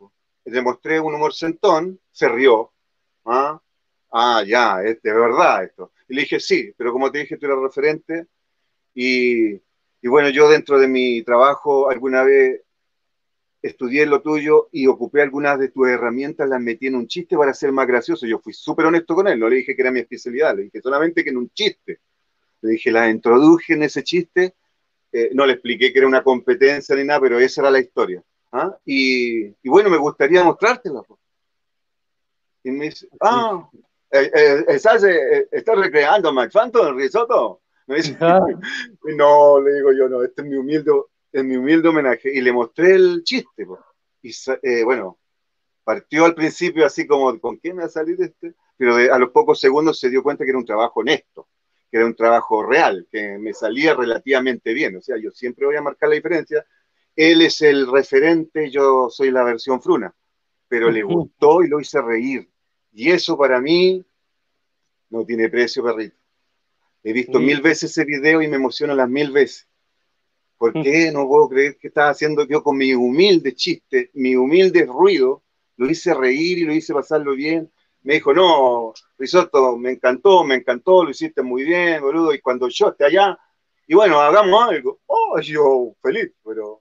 [0.47, 2.73] Le demostré un humor sentón, se rió.
[3.27, 3.61] ¿ah?
[4.13, 5.93] ah, ya, es de verdad esto.
[6.09, 8.29] Le dije, sí, pero como te dije, tú eres referente.
[8.95, 12.63] Y, y bueno, yo dentro de mi trabajo alguna vez
[13.61, 17.53] estudié lo tuyo y ocupé algunas de tus herramientas, las metí en un chiste para
[17.53, 18.27] ser más gracioso.
[18.27, 20.81] Yo fui súper honesto con él, no le dije que era mi especialidad, le dije
[20.81, 22.01] solamente que en un chiste.
[22.63, 24.55] Le dije, las introduje en ese chiste,
[25.13, 28.23] eh, no le expliqué que era una competencia ni nada, pero esa era la historia.
[28.53, 28.77] ¿ah?
[28.85, 31.03] Y, y, bueno, me gustaría mostrártela.
[32.63, 33.69] Y me dice, ah,
[34.11, 35.03] eh, eh, ¿estás,
[35.51, 37.63] ¿estás recreando a McFanto en risotto?
[37.87, 38.17] Me dice,
[39.17, 40.93] no, le digo yo, no, este es mi humilde
[41.33, 43.67] en mi humilde homenaje y le mostré el chiste.
[44.23, 45.19] Y eh, bueno,
[45.85, 48.55] partió al principio así como, ¿con me va a salir este?
[48.77, 51.49] Pero a los pocos segundos se dio cuenta que era un trabajo honesto,
[51.91, 54.97] que era un trabajo real, que me salía relativamente bien.
[54.97, 56.65] O sea, yo siempre voy a marcar la diferencia.
[57.17, 60.15] Él es el referente, yo soy la versión fruna,
[60.69, 62.49] pero le gustó y lo hice reír.
[62.93, 64.05] Y eso para mí
[65.11, 66.17] no tiene precio, perrito.
[67.03, 69.67] He visto mil veces ese video y me emociona las mil veces.
[70.59, 70.83] ¿Por mm.
[70.83, 75.43] qué no puedo creer que estaba haciendo yo con mi humilde chiste, mi humilde ruido?
[75.77, 77.73] Lo hice reír y lo hice pasarlo bien.
[78.03, 82.33] Me dijo, no, Risotto, me encantó, me encantó, lo hiciste muy bien, boludo.
[82.33, 83.39] Y cuando yo esté allá,
[83.87, 85.01] y bueno, hagamos algo.
[85.07, 86.81] Oh, yo feliz, pero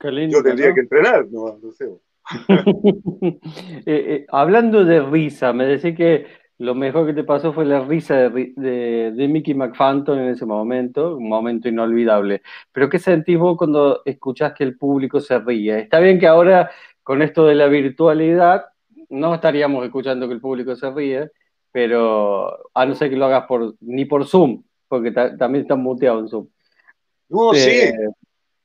[0.00, 1.88] yo tendría que entrenar, no, sé.
[3.86, 6.26] Eh, eh, hablando de risa, me decía que
[6.58, 11.16] lo mejor que te pasó fue la risa de, de, Mickey McFanton en ese momento,
[11.16, 12.42] un momento inolvidable.
[12.72, 15.80] Pero ¿qué sentís vos cuando escuchás que el público se ríe?
[15.80, 16.70] Está bien que ahora
[17.02, 18.66] con esto de la virtualidad
[19.14, 21.30] no estaríamos escuchando que el público se ríe,
[21.72, 26.20] pero a no ser que lo hagas por ni por Zoom, porque también está muteado
[26.20, 26.48] en Zoom.
[27.28, 27.70] No, sí.
[27.70, 27.94] Eh,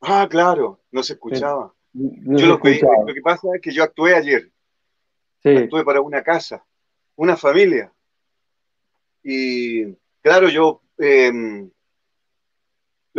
[0.01, 1.73] ah, claro, no se escuchaba.
[1.93, 4.51] yo lo, que, lo que pasa es que yo actué ayer.
[5.41, 5.55] Sí.
[5.55, 6.63] Actué para una casa
[7.19, 7.91] una familia.
[9.21, 11.69] Y claro, yo, em,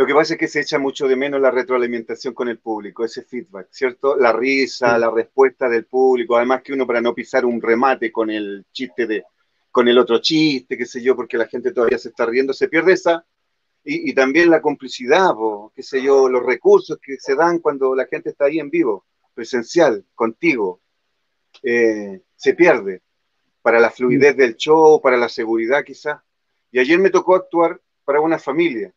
[0.01, 3.05] lo que pasa es que se echa mucho de menos la retroalimentación con el público,
[3.05, 4.15] ese feedback, ¿cierto?
[4.15, 8.31] La risa, la respuesta del público, además que uno para no pisar un remate con
[8.31, 9.23] el chiste de,
[9.69, 12.67] con el otro chiste, qué sé yo, porque la gente todavía se está riendo, se
[12.67, 13.23] pierde esa,
[13.83, 15.35] y, también la complicidad,
[15.75, 19.05] qué sé yo, los recursos que se dan cuando la gente está ahí en vivo,
[19.35, 20.81] presencial, contigo,
[21.61, 23.03] eh, se pierde
[23.61, 26.19] para la fluidez del show, para la seguridad quizás.
[26.71, 28.91] Y ayer me tocó actuar para una familia.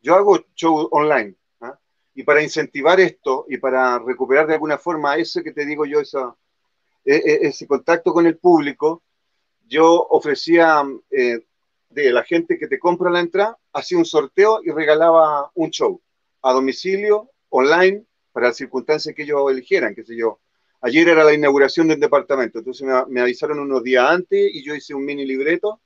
[0.00, 1.34] Yo hago show online.
[1.60, 1.78] ¿ah?
[2.14, 6.00] Y para incentivar esto y para recuperar de alguna forma eso que te digo yo,
[6.00, 6.34] esa,
[7.04, 9.02] e, e, ese contacto con el público,
[9.66, 11.44] yo ofrecía eh,
[11.90, 16.00] de la gente que te compra la entrada, hacía un sorteo y regalaba un show
[16.42, 20.40] a domicilio, online, para las circunstancias que ellos eligieran, qué sé yo,
[20.82, 24.94] Ayer era la inauguración del departamento, entonces me, avisaron unos días antes y yo hice
[24.94, 25.82] un mini libreto,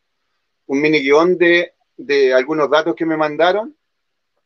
[0.66, 3.76] un mini guion de, de algunos datos que me mandaron,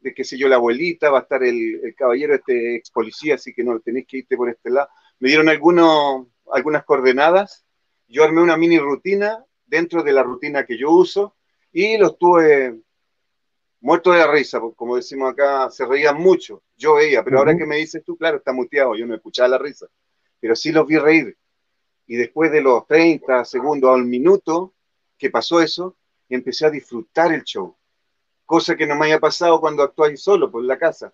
[0.00, 3.52] de qué sé yo, la abuelita, va a estar el, caballero, este ex policía, así
[3.52, 4.88] que no tenéis que irte por este lado.
[5.18, 7.64] Me dieron algunos, algunas coordenadas,
[8.06, 11.36] yo armé una mini rutina dentro de la rutina que yo uso
[11.72, 12.80] y los tuve
[13.80, 17.66] muerto de la risa, como decimos acá, se reían mucho, yo veía, pero ahora que
[17.66, 19.86] me dices tú, claro, está muteado, yo no escuchaba la risa
[20.40, 21.36] pero sí los vi reír.
[22.06, 24.74] Y después de los 30 segundos a un minuto
[25.16, 25.96] que pasó eso,
[26.28, 27.76] empecé a disfrutar el show.
[28.48, 31.12] Cosa que no me haya pasado cuando actuáis solo por la casa,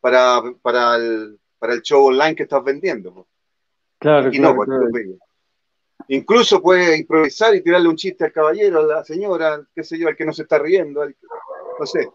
[0.00, 3.28] para, para, el, para el show online que estás vendiendo.
[3.98, 4.68] Claro, y no, pues,
[6.08, 10.08] Incluso puedes improvisar y tirarle un chiste al caballero, a la señora, qué sé yo,
[10.08, 12.08] al que no se está riendo, no sé.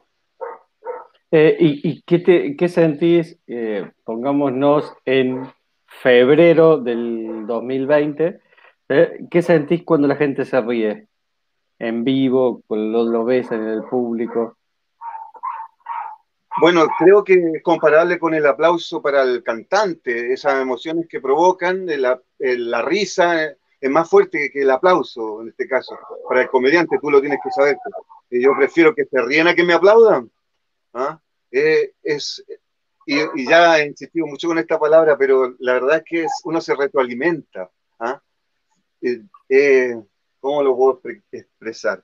[1.32, 5.49] Eh, ¿Y, qué, te, qué sentís, eh, pongámonos en
[5.86, 8.41] febrero del 2020,
[8.89, 9.19] ¿eh?
[9.32, 11.08] ¿qué sentís cuando la gente se ríe?
[11.79, 14.57] En vivo, lo, lo ves en el público.
[16.59, 21.85] Bueno, creo que es comparable con el aplauso para el cantante, esas emociones que provocan,
[21.85, 25.97] la, la risa es más fuerte que el aplauso en este caso.
[26.27, 27.77] Para el comediante tú lo tienes que saber.
[28.29, 30.31] Yo prefiero que se ríen a que me aplaudan.
[30.93, 31.19] ¿ah?
[31.51, 32.43] Eh, es,
[33.05, 36.75] y, ya he insistido mucho con esta palabra, pero la verdad es que uno se
[36.75, 37.69] retroalimenta.
[37.99, 38.21] ¿ah?
[39.01, 39.95] Eh, eh,
[40.47, 42.01] ¿Cómo lo puedo expresar?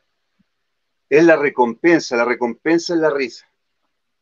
[1.08, 3.46] Es la recompensa, la recompensa es la risa.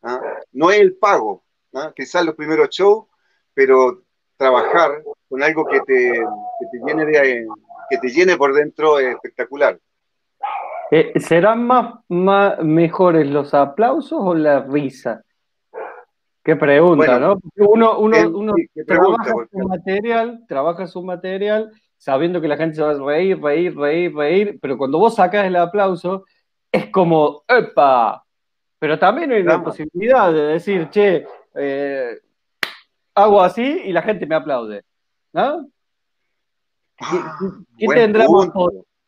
[0.04, 0.22] ¿ah?
[0.52, 1.92] No es el pago, ¿ah?
[1.96, 3.08] quizás los primeros shows,
[3.52, 4.04] pero
[4.38, 7.48] trabajar con algo que te, que te llene de,
[7.90, 9.80] que te llene por dentro es espectacular.
[10.92, 15.24] Eh, ¿Serán más, mejores los aplausos o la risa?
[16.44, 17.40] Qué pregunta, ¿no?
[17.56, 18.54] Uno, uno,
[18.86, 23.78] trabaja su material, trabaja su material sabiendo que la gente se va a reír, reír,
[23.78, 26.26] reír, reír, pero cuando vos sacas el aplauso,
[26.72, 28.26] es como, ¡epa!
[28.80, 32.20] Pero también hay la posibilidad de decir, che, eh,
[33.14, 34.84] hago así y la gente me aplaude.
[35.32, 35.70] ¿No?
[36.98, 38.50] ¿Qué, ah, tendrá, más,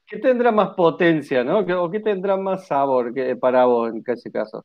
[0.06, 1.62] ¿qué tendrá, más, potencia, ¿no?
[1.62, 4.64] ¿O qué tendrá más sabor que, para vos en ese caso?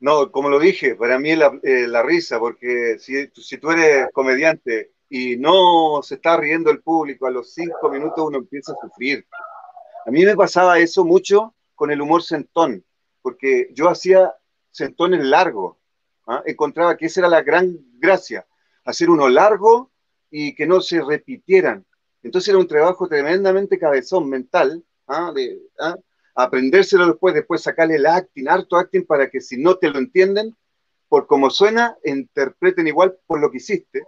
[0.00, 4.08] No, como lo dije, para mí es la, eh, risa, porque si, si, tú eres
[4.14, 8.76] comediante y no se está riendo el público, a los cinco minutos uno empieza a
[8.80, 9.26] sufrir.
[10.06, 12.82] A mí me pasaba eso mucho con el humor sentón,
[13.20, 14.34] porque yo hacía
[14.70, 15.76] sentones largos.
[16.26, 16.42] ¿ah?
[16.46, 18.46] Encontraba que esa era la gran gracia,
[18.86, 19.90] hacer uno largo
[20.30, 21.84] y que no se repitieran.
[22.22, 25.30] Entonces era un trabajo tremendamente cabezón mental, ¿ah?
[25.80, 25.96] ¿ah?
[26.34, 30.56] aprendérselo después, después sacarle el acting, harto acting, para que si no te lo entienden,
[31.10, 34.06] por cómo suena, interpreten igual por lo que hiciste.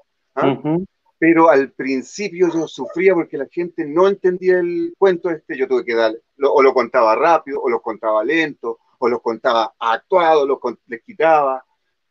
[1.19, 5.85] Pero al principio yo sufría porque la gente no entendía el cuento este, yo tuve
[5.85, 10.61] que dar, o lo contaba rápido, o lo contaba lento, o lo contaba actuado, lo
[10.87, 11.65] les quitaba.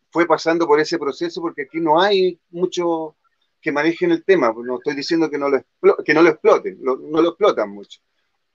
[0.09, 3.15] Fue pasando por ese proceso porque aquí no hay mucho
[3.61, 4.53] que manejen el tema.
[4.55, 5.63] No estoy diciendo que no lo,
[6.03, 7.99] que no lo exploten, no lo explotan mucho.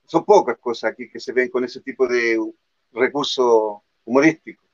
[0.06, 2.38] Son pocas cosas aquí que se ven con ese tipo de
[2.92, 4.64] recurso humorístico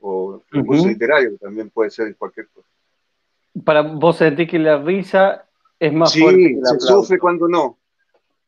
[0.00, 2.68] o recurso literario, que también puede ser en cualquier cosa.
[3.64, 5.46] Para vos sentís que la risa
[5.78, 6.42] es más fuerte.
[6.42, 7.78] Sí, se sufre cuando no.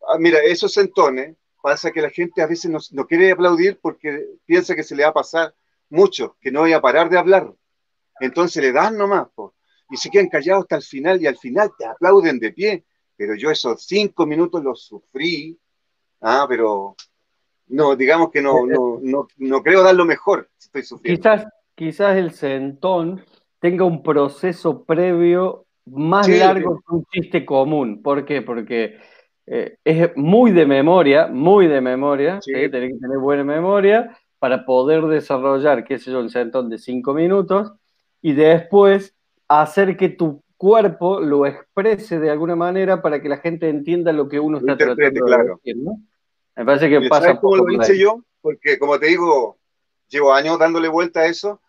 [0.09, 4.37] Ah, mira, esos sentones pasa que la gente a veces no, no, quiere aplaudir porque
[4.45, 5.55] piensa que se le va a pasar
[5.91, 7.53] mucho, que no voy a parar de hablar.
[8.21, 9.29] Entonces le dan nomás,
[9.91, 12.85] y se quedan callados hasta el final y al final te aplauden de pie.
[13.17, 15.59] Pero yo esos cinco minutos los sufrí,
[16.21, 16.97] ah, pero
[17.69, 21.21] no, digamos que no, no, no, no creo dar lo mejor estoy sufriendo.
[21.23, 23.25] Quizás, quizás el sentón
[23.65, 28.03] tenga un proceso previo más largo que un chiste común.
[28.03, 28.43] ¿Por qué?
[28.43, 28.99] Porque
[29.47, 32.53] eh, es muy de memoria, muy de memoria, sí.
[32.53, 37.73] que tener buena memoria para poder desarrollar, qué sé yo, un sentón de cinco minutos
[38.21, 39.15] y después
[39.49, 44.29] hacer que tu cuerpo lo exprese de alguna manera para que la gente entienda lo
[44.29, 46.03] que uno está tratando de decir, ¿no?
[46.55, 47.29] Me parece que pasa.
[47.29, 48.23] ¿Sabes cómo lo hice yo?
[48.43, 49.57] Porque, como te digo,
[50.11, 51.63] llevo años dándole vuelta a eso.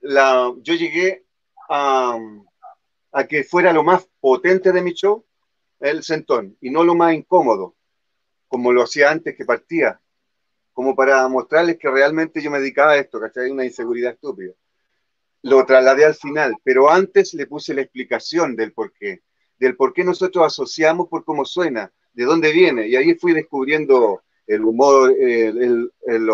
[0.00, 1.21] La, yo llegué
[1.72, 5.24] a, que fuera lo más potente de mi show,
[5.80, 7.74] el sentón, y no lo más incómodo,
[8.46, 10.00] como lo hacía antes que partía,
[10.72, 13.50] como para mostrarles que realmente yo me dedicaba a esto, ¿cachai?
[13.50, 14.52] Una inseguridad estúpida.
[15.42, 19.22] Lo trasladé al final, pero antes le puse la explicación del por qué,
[19.58, 24.22] del por qué nosotros asociamos por cómo suena, de dónde viene, y ahí fui descubriendo
[24.46, 26.30] el humor, el, el,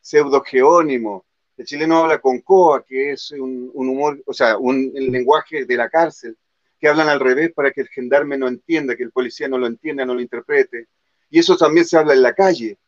[0.00, 1.22] pseudogeónimos.
[1.62, 5.76] El chileno habla con coa, que es un, un humor, o sea, un lenguaje de
[5.76, 6.36] la cárcel,
[6.76, 9.68] que hablan al revés para que el gendarme no entienda, que el policía no lo
[9.68, 10.88] entienda, no lo interprete.
[11.30, 12.78] Y eso también se habla en la calle.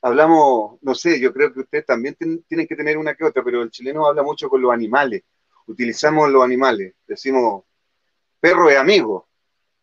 [0.00, 3.60] Hablamos, no sé, yo creo que ustedes también tienen que tener una que otra, pero
[3.60, 5.22] el chileno habla mucho con los animales.
[5.66, 6.94] Utilizamos los animales.
[7.06, 7.64] Decimos,
[8.40, 9.28] perro es amigo,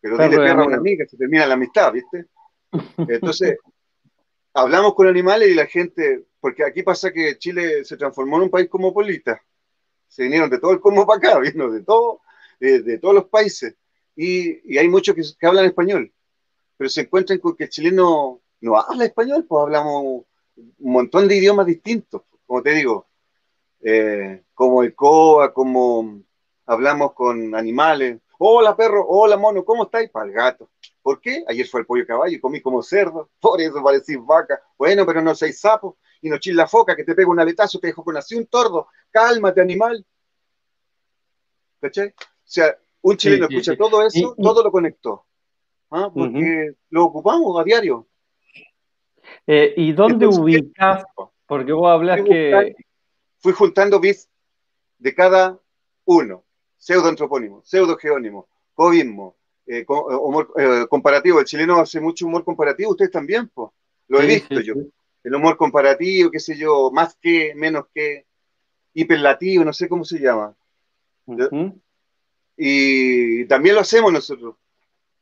[0.00, 2.26] pero dile perro a una amiga, se termina la amistad, ¿viste?
[3.08, 3.56] Entonces,
[4.52, 8.50] hablamos con animales y la gente, porque aquí pasa que Chile se transformó en un
[8.50, 9.40] país cosmopolita.
[10.08, 12.20] Se vinieron de todo el cosmo para acá, vino de todo,
[12.58, 13.76] de, todos los países.
[14.16, 16.12] Y, hay muchos que, hablan español,
[16.76, 20.02] pero se encuentran con que el chileno no habla español, pues hablamos
[20.56, 23.06] un montón de idiomas distintos, como te digo,
[23.80, 26.22] eh, como el coa, como
[26.66, 28.20] hablamos con animales.
[28.38, 30.10] Hola perro, hola mono, ¿cómo estáis?
[30.10, 30.68] Para el gato.
[31.02, 31.44] ¿Por qué?
[31.46, 34.60] Ayer fue el pollo caballo y comí como cerdo, por eso parecís vaca.
[34.76, 37.88] Bueno, pero no seis sapos y no chilla foca que te pega un aletazo, te
[37.88, 38.88] dejo con así un tordo.
[39.10, 40.06] Cálmate, animal.
[41.80, 42.08] ¿Cachai?
[42.08, 42.14] O
[42.44, 45.26] sea, un chileno escucha todo eso, todo lo conectó.
[45.90, 46.10] ¿ah?
[46.14, 48.06] Porque lo ocupamos a diario.
[49.46, 51.04] Eh, ¿Y dónde ubicas?
[51.46, 52.74] Porque vos hablas que.
[53.40, 54.28] fui juntando bits
[54.98, 55.58] de cada
[56.04, 56.44] uno:
[56.78, 61.40] pseudoantropónimo, pseudogeónimo, codismo, eh, humor eh, comparativo.
[61.40, 63.70] El chileno hace mucho humor comparativo, ustedes también, pues.
[64.06, 64.74] Lo he visto yo.
[65.24, 68.26] El humor comparativo, qué sé yo, más que, menos que,
[68.94, 70.54] hiperlativo, no sé cómo se llama.
[72.56, 74.56] Y también lo hacemos nosotros.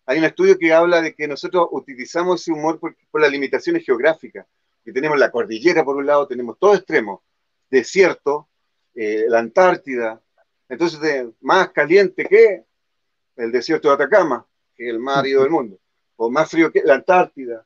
[0.07, 4.47] Hay un estudio que habla de que nosotros utilizamos ese humor por, las limitaciones geográficas.
[4.85, 7.23] Que tenemos la cordillera por un lado, tenemos todo extremo,
[7.71, 8.49] desierto,
[8.95, 10.21] eh, la Antártida.
[10.69, 12.65] Entonces, más caliente que
[13.37, 15.79] el desierto de Atacama, que es el más árido del mundo,
[16.17, 17.65] o más frío que la Antártida.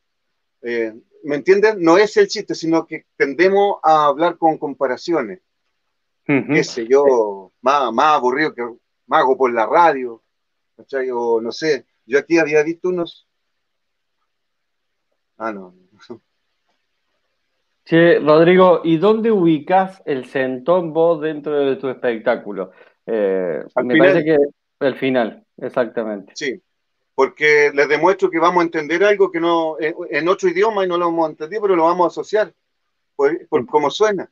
[0.62, 0.92] Eh,
[1.24, 1.82] ¿me entienden?
[1.82, 5.40] No es el chiste, sino que tendemos a hablar con comparaciones.
[6.26, 8.62] Qué sé yo, más, más aburrido que
[9.06, 10.22] mago por la radio,
[10.76, 11.10] ¿cachai?
[11.10, 13.28] O no sé, yo aquí había visto unos...
[15.36, 15.74] Ah, no.
[17.84, 22.70] Che, Rodrigo, ¿y dónde ubicas el centón vos dentro de tu espectáculo?
[23.04, 24.38] Eh, me parece que
[24.80, 26.32] el final, exactamente.
[26.34, 26.62] Sí,
[27.14, 30.98] porque les demuestro que vamos a entender algo que no en otro idioma y no
[30.98, 32.52] lo hemos entendido, pero lo vamos a asociar
[33.14, 34.30] por, por cómo suena.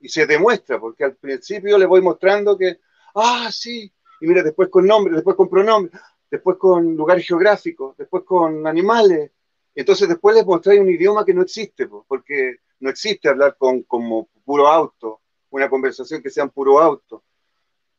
[0.00, 2.78] Y se demuestra, porque al principio les voy mostrando que,
[3.16, 8.22] ah, sí, y mira, después con nombres, después con pronombres, después con lugares geográficos, después
[8.24, 9.32] con animales,
[9.74, 14.28] entonces después les mostráis un idioma que no existe, porque no existe hablar con como
[14.44, 15.20] puro auto,
[15.50, 17.24] una conversación que sea en puro auto.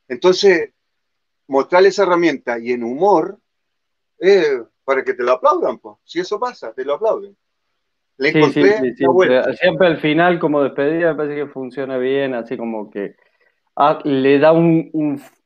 [0.08, 0.72] Entonces,
[1.48, 3.40] mostrarles esa herramienta y en humor,
[4.20, 5.98] eh, para que te lo aplaudan, pues.
[6.04, 7.36] si eso pasa, te lo aplauden.
[8.18, 9.06] Le encontré sí, sí,
[9.56, 13.16] siempre, al final, como despedida, me parece que funciona bien, así como que
[13.78, 14.90] ah, le da un,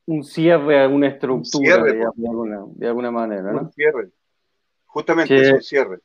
[0.06, 3.52] un, cierre a una estructura, de, alguna, de, alguna, manera.
[3.52, 3.60] ¿no?
[3.60, 4.08] Un cierre.
[4.86, 6.00] Justamente es un cierre.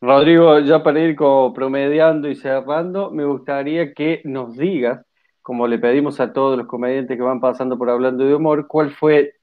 [0.00, 5.04] Rodrigo, ya para ir como promediando y cerrando, me gustaría que nos digas,
[5.42, 8.90] como le pedimos a todos los comediantes que van pasando por hablando de humor, cuál
[8.90, 9.34] fue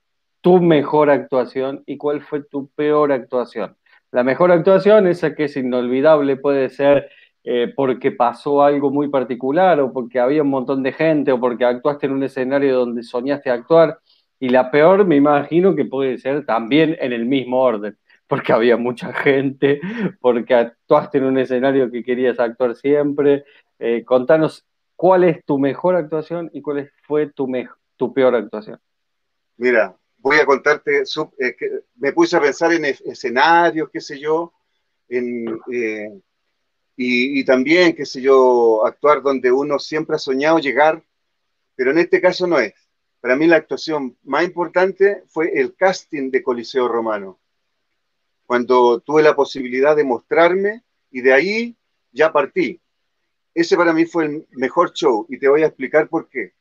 [0.48, 3.76] tu mejor actuación y cuál fue tu peor actuación.
[4.12, 7.10] La mejor actuación, esa que es inolvidable, puede ser
[7.44, 11.66] eh, porque pasó algo muy particular o porque había un montón de gente o porque
[11.66, 14.00] actuaste en un escenario donde soñaste actuar.
[14.40, 18.78] Y la peor, me imagino que puede ser también en el mismo orden porque había
[18.78, 19.82] mucha gente,
[20.22, 23.44] porque actuaste en un escenario que querías actuar siempre.
[23.80, 27.52] Eh, contanos cuál es tu mejor actuación y cuál fue tu,
[27.98, 28.80] tu peor actuación.
[29.58, 31.04] Mira, voy a contarte,
[31.40, 31.56] eh,
[31.96, 34.54] me puse a pensar en escenarios, qué sé yo,
[35.10, 36.12] eh,
[36.96, 41.04] y, y, también, qué sé yo, actuar donde uno siempre ha soñado llegar,
[41.76, 42.74] pero en este caso no es.
[43.22, 47.40] Para mí la actuación más importante fue el casting de Coliseo Romano
[48.48, 51.78] cuando tuve la posibilidad de mostrarme y de ahí
[52.12, 52.82] ya partí.
[53.54, 56.54] Ese para mí fue el mejor show y te voy a explicar por qué.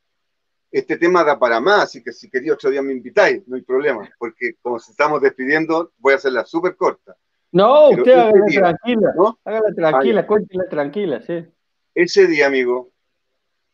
[0.70, 3.62] Este tema da para más, así que si quería otro día me invitáis, no hay
[3.62, 7.16] problema, porque como se estamos despidiendo, voy a hacerla súper corta.
[7.52, 9.38] No, usted hágala tranquila, ¿no?
[9.44, 11.44] hágala tranquila, cuéntela tranquila, sí.
[11.94, 12.90] Ese día, amigo,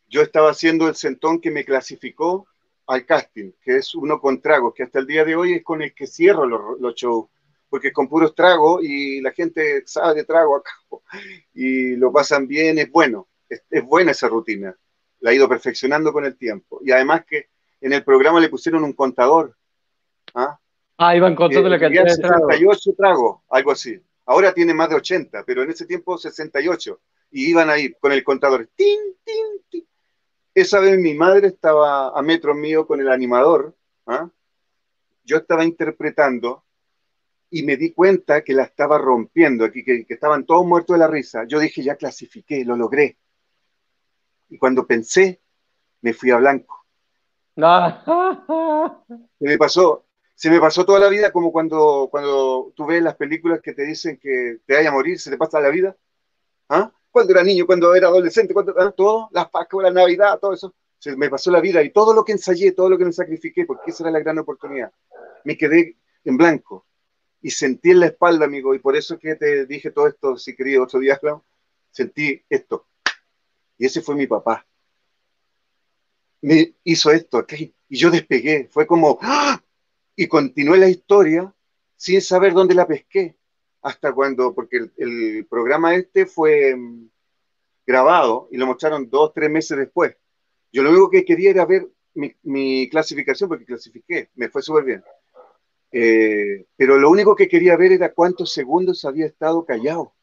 [0.06, 2.46] yo estaba haciendo el centón que me clasificó
[2.86, 5.82] al casting, que es uno con tragos, que hasta el día de hoy es con
[5.82, 7.26] el que cierro los, los shows
[7.72, 10.72] porque con puros tragos y la gente sabe de trago acá
[11.54, 14.76] y lo pasan bien, es bueno, es, buena esa rutina,
[15.22, 16.80] la ha ido perfeccionando con el tiempo.
[16.84, 17.48] Y además que
[17.80, 19.56] en el programa le pusieron un contador.
[20.34, 20.58] Ah,
[20.98, 22.48] ah iban contando la cantidad de tragos.
[22.50, 23.98] 68 tragos, algo así.
[24.26, 27.00] Ahora tiene más de 80, pero en ese tiempo 68.
[27.30, 28.68] Y iban ahí con el contador.
[28.76, 29.86] ¡Tin, tin, tin!
[30.54, 33.74] Esa vez mi madre estaba a metro mío con el animador.
[34.06, 34.28] ¿ah?
[35.24, 36.64] Yo estaba interpretando
[37.48, 41.06] y me di cuenta que la estaba rompiendo aquí, que, estaban todos muertos de la
[41.06, 41.44] risa.
[41.46, 43.18] Yo dije, ya clasifiqué, lo logré.
[44.52, 45.40] Y cuando pensé,
[46.02, 46.84] me fui a blanco.
[49.38, 53.16] se me pasó, se me pasó toda la vida como cuando, cuando tú ves las
[53.16, 55.96] películas que te dicen que te vaya a morir, se te pasa la vida.
[56.68, 56.92] ¿Ah?
[57.10, 60.74] Cuando era niño, cuando era adolescente, cuando ah, todo, las Pascuas, la Navidad, todo eso.
[60.98, 63.64] Se me pasó la vida y todo lo que ensayé, todo lo que me sacrifiqué,
[63.64, 64.92] porque esa era la gran oportunidad.
[65.44, 66.84] Me quedé en blanco
[67.40, 70.54] y sentí en la espalda, amigo, y por eso que te dije todo esto, si
[70.54, 71.18] quería otro día,
[71.90, 72.86] sentí esto.
[73.82, 74.64] Y ese fue mi papá.
[76.40, 78.68] Me hizo esto, aquí, y yo despegué.
[78.70, 79.60] Fue como, ¡ah!
[80.14, 81.52] y continué la historia
[81.96, 83.36] sin saber dónde la pesqué.
[83.80, 87.08] Hasta cuando, porque el, programa este fue mm,
[87.84, 90.14] grabado y lo mostraron dos, tres meses después.
[90.70, 94.84] Yo lo único que quería era ver mi, mi clasificación, porque clasifiqué, me fue súper
[94.84, 95.04] bien.
[95.90, 100.14] Eh, pero lo único que quería ver era cuántos segundos había estado callado.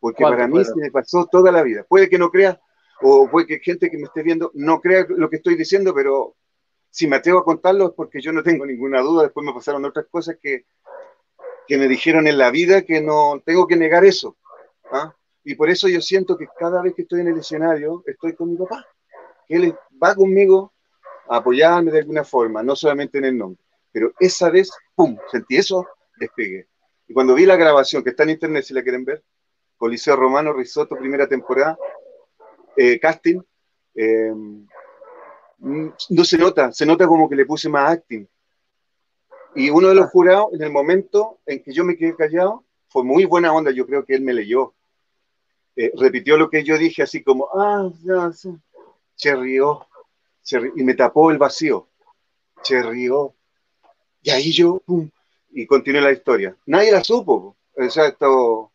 [0.00, 1.84] Porque para mí se me pasó toda la vida.
[1.86, 2.58] Puede que no crea,
[3.02, 6.36] o puede que gente que me esté viendo no crea lo que estoy diciendo, pero
[6.90, 9.24] si me atrevo a contarlo es porque yo no tengo ninguna duda.
[9.24, 10.66] Después me pasaron otras cosas que,
[11.66, 14.36] que me dijeron en la vida que no tengo que negar eso.
[14.92, 15.14] ¿ah?
[15.44, 18.50] Y por eso yo siento que cada vez que estoy en el escenario, estoy con
[18.50, 18.86] mi papá.
[19.48, 20.72] Él va conmigo
[21.28, 23.62] a apoyarme de alguna forma, no solamente en el nombre.
[23.92, 25.86] Pero esa vez, ¡pum!, sentí eso,
[26.18, 26.68] despegué.
[27.08, 29.24] Y cuando vi la grabación, que está en internet si la quieren ver,
[29.76, 31.76] Coliseo Romano, Risotto, primera temporada,
[32.76, 33.40] eh, casting,
[33.94, 34.32] eh,
[35.58, 38.26] no se nota, se nota como que le puse más acting.
[39.54, 43.04] Y uno de los jurados, en el momento en que yo me quedé callado, fue
[43.04, 44.74] muy buena onda, yo creo que él me leyó.
[45.76, 48.30] eh, repitió lo que yo dije así como, ah, ya,
[49.14, 49.86] se rió,
[50.76, 51.88] y me tapó el vacío,
[52.62, 53.34] se rió.
[54.22, 55.08] Y ahí yo, pum,
[55.50, 56.56] y continué la historia.
[56.66, 58.72] Nadie la supo, o sea, esto,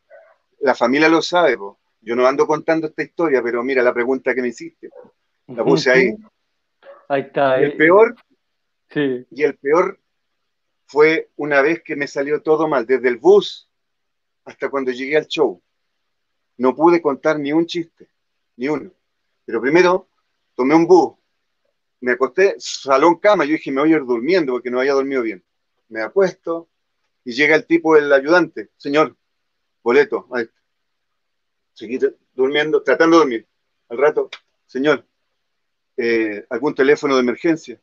[0.62, 1.58] la familia lo sabe,
[2.06, 4.90] yo no ando contando esta historia, pero mira la pregunta que me hiciste,
[5.48, 6.16] la puse ahí.
[7.10, 7.60] Ahí está.
[7.60, 8.16] el peor,
[8.90, 9.26] sí.
[9.32, 10.00] y el peor
[10.86, 13.68] fue una vez que me salió todo mal, desde el bus
[14.46, 15.60] hasta cuando llegué al show.
[16.58, 18.08] No pude contar ni un chiste,
[18.56, 18.92] ni uno.
[19.44, 20.08] Pero primero
[20.54, 21.16] tomé un bus,
[22.02, 25.24] me acosté, salón cama, yo dije, me voy a ir durmiendo porque no había dormido
[25.24, 25.44] bien.
[25.90, 26.70] Me acuesto
[27.24, 29.18] y llega el tipo, el ayudante, señor,
[29.82, 30.46] boleto, ahí.
[31.76, 32.00] Seguí
[32.34, 33.48] durmiendo, tratando de dormir.
[33.90, 34.30] Al rato,
[34.66, 35.06] señor,
[35.98, 37.80] eh, ¿algún teléfono de emergencia?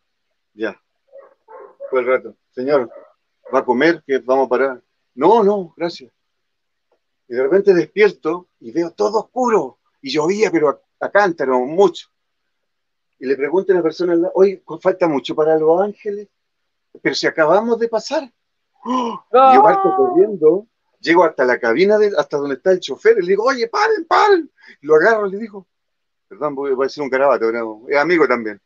[0.54, 0.80] Ya.
[1.90, 2.34] Fue el rato.
[2.50, 2.90] Señor,
[3.54, 4.02] ¿va a comer?
[4.06, 4.82] que vamos a parar?
[5.14, 6.10] No, no, gracias.
[7.28, 9.78] Y de repente despierto y veo todo oscuro.
[10.00, 12.08] Y llovía, pero a, a cántaro, mucho.
[13.18, 16.28] Y le pregunto a la persona, oye, falta mucho para Los Ángeles,
[17.02, 18.32] pero si acabamos de pasar.
[18.84, 19.22] ¡Oh!
[19.30, 20.66] Y yo parto corriendo,
[21.02, 24.04] llego hasta la cabina, de, hasta donde está el chofer, y le digo, oye, paren,
[24.06, 24.50] paren.
[24.80, 25.66] lo agarro y le digo,
[26.28, 28.60] perdón, voy, a decir un carabato, pero es amigo también.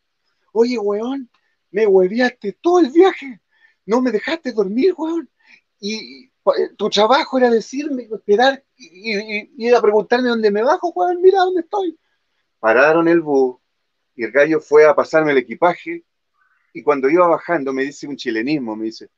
[0.52, 1.28] Oye, weón,
[1.70, 3.40] me hueviaste todo el viaje,
[3.86, 5.28] no me dejaste dormir, weón.
[5.80, 11.20] Y, eh, tu trabajo era decirme, esperar y, ir a preguntarme dónde me bajo, weón,
[11.20, 11.98] mira dónde estoy.
[12.60, 13.56] Pararon el bus
[14.14, 16.04] y el gallo fue a pasarme el equipaje
[16.72, 19.08] y cuando iba bajando me dice un chilenismo, me dice,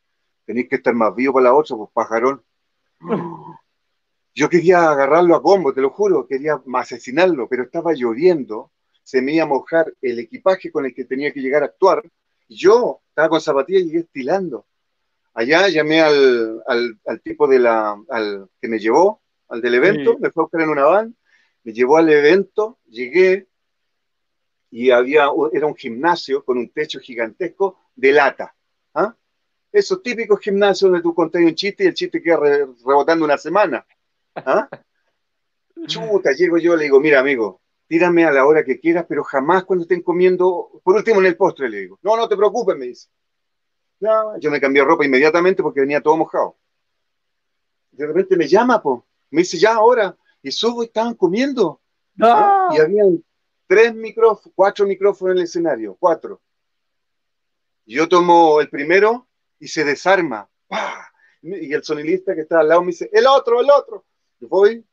[0.45, 2.43] tenéis que estar más vivo para la otra, pues pajarón.
[4.35, 8.71] Yo quería agarrarlo a combo, te lo juro, quería asesinarlo, pero estaba lloviendo,
[9.03, 12.03] se me iba a mojar el equipaje con el que tenía que llegar a actuar.
[12.47, 14.67] Y yo estaba con zapatillas y llegué estilando.
[15.35, 16.63] Allá llamé al,
[17.23, 20.69] tipo de la, al que me llevó, al del evento, me fue a buscar en
[20.69, 21.17] una van,
[21.65, 23.49] me llevó al evento, llegué
[24.71, 28.55] y había, era un gimnasio con un techo gigantesco de lata.
[29.71, 33.87] Esos típicos gimnasios donde tú contas un chiste y el chiste queda rebotando una semana.
[34.35, 34.69] ¿Ah?
[35.87, 39.65] Chuta, llego yo, le digo, mira amigo, tírame a la hora que quieras, pero jamás
[39.65, 41.99] cuando estén comiendo, por último en el postre, le digo.
[42.03, 43.09] No, no te preocupes, me dice.
[44.41, 46.57] yo me cambié ropa inmediatamente porque venía todo mojado.
[47.93, 49.07] De repente me llama, po.
[49.31, 51.81] me dice, ya ahora, y subo y estaban comiendo.
[52.21, 52.69] ¿Ah?
[52.73, 53.23] Y habían
[53.67, 56.41] tres micrófonos, cuatro micrófonos en el escenario, cuatro.
[57.87, 59.28] Yo tomo el primero
[59.61, 60.49] y se desarma.
[61.43, 64.05] Y el sonilista que está al lado me dice, el otro, el otro.
[64.41, 64.85] Yo voy,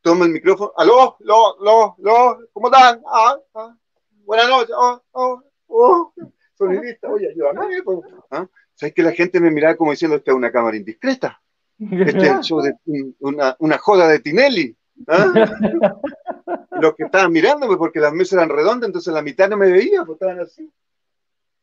[0.00, 3.02] tomo el micrófono, aló, lo, lo, lo, ¿cómo están?
[3.06, 3.76] Ah, ah,
[4.24, 6.12] buenas noches, oh, oh, oh.
[6.56, 7.82] sonilista, oye, ayúdame.
[8.30, 8.46] ¿Ah?
[8.74, 11.40] ¿Sabes que la gente me miraba como diciendo, esta es una cámara indiscreta?
[11.78, 12.74] Este es el show de
[13.20, 14.76] una, una joda de Tinelli.
[16.80, 20.04] Los que estaban mirándome porque las mesas eran redondas, entonces la mitad no me veía,
[20.04, 20.70] pues estaban así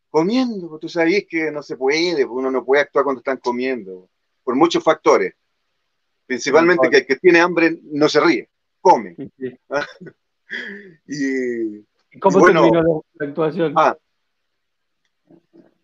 [0.09, 4.09] comiendo, tú sabes que no se puede, uno no puede actuar cuando están comiendo,
[4.43, 5.33] por muchos factores.
[6.25, 8.49] Principalmente que el que tiene hambre no se ríe,
[8.81, 9.15] come.
[11.07, 11.79] y,
[12.19, 13.73] ¿Cómo terminó la actuación?
[13.75, 13.97] Ah,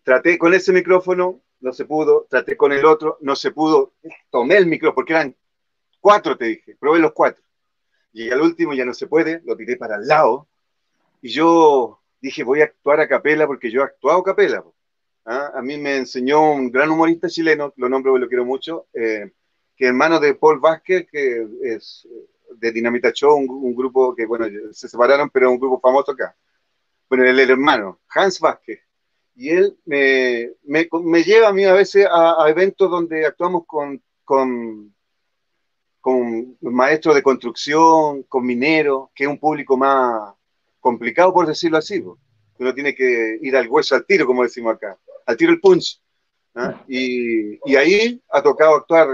[0.02, 3.94] traté con ese micrófono, no se pudo, traté con el otro, no se pudo,
[4.30, 5.36] tomé el micrófono, porque eran
[6.00, 7.42] cuatro, te dije, probé los cuatro.
[8.12, 10.48] Y al último ya no se puede, lo tiré para el lado,
[11.20, 14.64] y yo dije, voy a actuar a capela porque yo he actuado a capela.
[15.24, 15.52] ¿Ah?
[15.54, 19.32] A mí me enseñó un gran humorista chileno, lo nombro lo quiero mucho, eh,
[19.76, 24.46] que hermano de Paul Vázquez, que es eh, de Dinamita Show, un, grupo que, bueno,
[24.72, 26.36] se separaron, pero un grupo famoso acá.
[27.08, 28.80] Bueno, el, el hermano, Hans Vázquez.
[29.34, 33.64] Y él me, me, me, lleva a mí a veces a, a eventos donde actuamos
[33.66, 34.94] con, con,
[36.00, 40.34] con maestros de construcción, con mineros, que es un público más,
[40.86, 42.00] complicado por decirlo así,
[42.58, 46.00] uno tiene que ir al hueso al tiro, como decimos acá, al tiro el punch.
[46.54, 46.80] ¿ah?
[46.86, 49.08] Y, ahí ha tocado actuar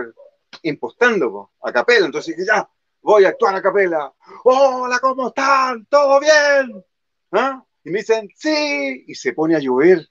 [0.61, 2.69] impostando a capela, entonces dije, ya,
[3.01, 4.13] voy a actuar a capela.
[4.45, 5.87] Hola, ¿cómo están?
[5.87, 6.85] ¿Todo bien?
[7.31, 7.65] ¿Ah?
[7.85, 10.07] Y me dicen, sí, y se pone a llover.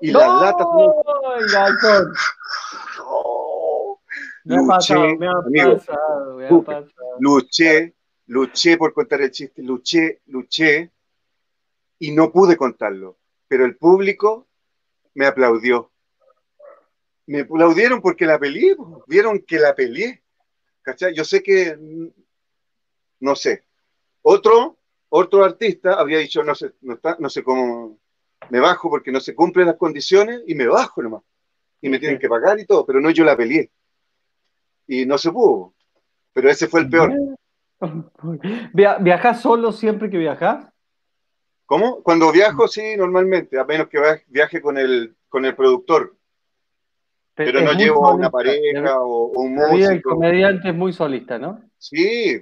[0.00, 0.66] Y las latas...
[4.44, 7.18] Me ha pasado, me ha pasado, me ha pasado.
[7.20, 7.94] Luché,
[8.26, 10.92] luché por contar el chiste, luché, luché,
[11.98, 13.18] y no pude contarlo,
[13.48, 14.48] pero el público
[15.14, 15.90] me aplaudió.
[17.26, 18.76] Me aplaudieron porque la peleé,
[19.06, 20.22] vieron que la peleé.
[20.82, 21.14] ¿Cachai?
[21.14, 21.76] Yo sé que,
[23.18, 23.64] no sé,
[24.22, 24.78] otro,
[25.08, 27.98] otro artista había dicho, no sé, no, está, no sé cómo,
[28.50, 31.22] me bajo porque no se cumplen las condiciones y me bajo nomás.
[31.80, 33.70] Y me tienen que pagar y todo, pero no yo la peleé.
[34.86, 35.74] Y no se pudo.
[36.32, 37.12] Pero ese fue el peor.
[38.72, 40.66] ¿Viajas solo siempre que viajas?
[41.66, 42.02] ¿Cómo?
[42.02, 46.16] Cuando viajo, sí, normalmente, a menos que viaje con el, con el productor.
[47.34, 49.90] Pero, no llevo a una pareja o, un músico.
[49.90, 51.60] El comediante es muy solista, ¿no?
[51.76, 52.40] Sí.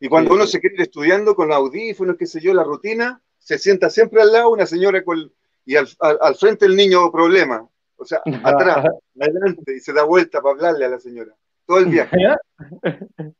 [0.00, 3.20] Y cuando uno se quiere ir estudiando con los audífonos, qué sé yo, la rutina,
[3.38, 5.30] se sienta siempre al lado una señora con,
[5.66, 7.68] y al, al, frente el niño problema.
[7.96, 8.86] O sea, atrás,
[9.20, 11.34] adelante, y se da vuelta para hablarle a la señora.
[11.66, 12.16] Todo el viaje.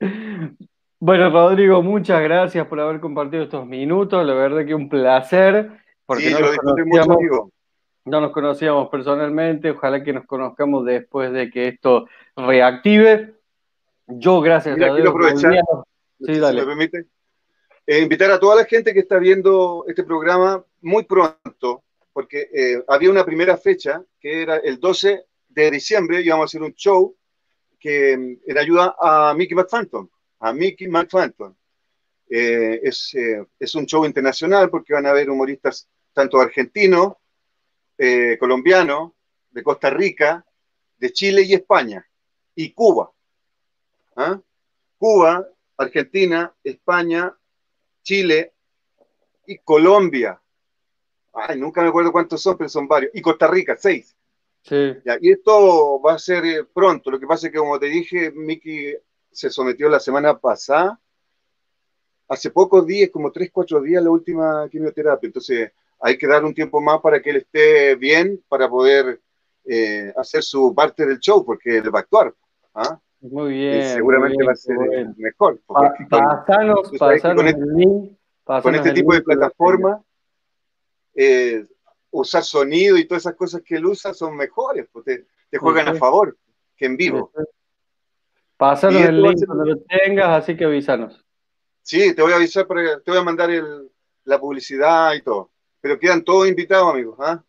[1.00, 4.24] Bueno, Rodrigo, muchas gracias por haber compartido estos minutos.
[4.24, 5.70] La verdad que un placer.
[6.06, 7.50] Porque no, nos mucho,
[8.04, 9.70] no nos conocíamos personalmente.
[9.70, 13.34] Ojalá que nos conozcamos después de que esto reactive.
[14.06, 15.08] Yo, gracias a Dios.
[15.08, 15.52] aprovechar,
[16.20, 17.06] sí, si me permite,
[17.86, 22.82] eh, invitar a toda la gente que está viendo este programa muy pronto, porque eh,
[22.88, 27.14] había una primera fecha que era el 12 de diciembre, íbamos a hacer un show
[27.78, 30.08] que mm, en ayuda a Mickey McPhantom
[30.44, 31.56] a Mickey McFanton.
[32.28, 37.14] Eh, es, eh, es, un show internacional porque van a haber humoristas tanto argentinos,
[37.96, 39.12] eh, colombianos,
[39.50, 40.44] de Costa Rica,
[40.98, 42.06] de Chile y España,
[42.54, 43.10] y Cuba.
[44.16, 44.38] ¿Ah?
[44.98, 47.34] Cuba, Argentina, España,
[48.02, 48.52] Chile
[49.46, 50.38] y Colombia.
[51.32, 53.12] Ay, nunca me acuerdo cuántos son, pero son varios.
[53.14, 54.14] Y Costa Rica, seis.
[54.62, 54.94] Sí.
[55.20, 57.10] y esto va a ser pronto.
[57.10, 58.94] Lo que pasa es que, como te dije, Mickey
[59.34, 60.98] se sometió la semana pasada,
[62.28, 65.26] hace pocos días, como tres, cuatro días, la última quimioterapia.
[65.26, 69.20] Entonces, hay que dar un tiempo más para que él esté bien, para poder
[69.64, 72.34] eh, hacer su parte del show, porque él va a actuar.
[72.74, 72.98] ¿ah?
[73.20, 73.82] Muy bien.
[73.88, 74.76] seguramente va a ser
[75.16, 75.60] mejor.
[75.66, 80.02] pasanos, con, este, con este tipo de plataforma,
[81.14, 81.66] eh,
[82.10, 85.94] usar sonido y todas esas cosas que él usa son mejores, porque te, juegan a
[85.94, 86.36] favor
[86.76, 87.30] que en vivo.
[88.56, 91.24] Pásanos el link cuando lo tengas, así que avísanos.
[91.82, 93.50] Sí, te voy a avisar, te voy a mandar
[94.24, 95.50] la publicidad y todo.
[95.80, 97.42] Pero quedan todos invitados, amigos, ¿ah?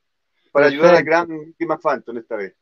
[0.52, 2.56] para ayudar al gran Kima Phantom esta vez.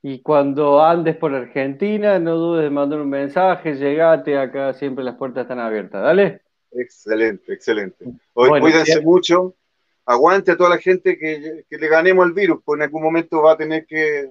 [0.00, 5.16] Y cuando andes por Argentina, no dudes de mandar un mensaje, llegate acá, siempre las
[5.16, 6.42] puertas están abiertas, ¿dale?
[6.72, 8.04] Excelente, excelente.
[8.32, 9.54] Hoy cuídense mucho,
[10.06, 13.42] aguante a toda la gente que, que, le ganemos el virus, pues en algún momento
[13.42, 14.30] va a tener que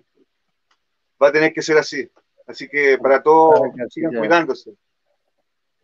[1.21, 2.09] va a tener que ser así.
[2.47, 4.73] Así que para todos, sigan cuidándose.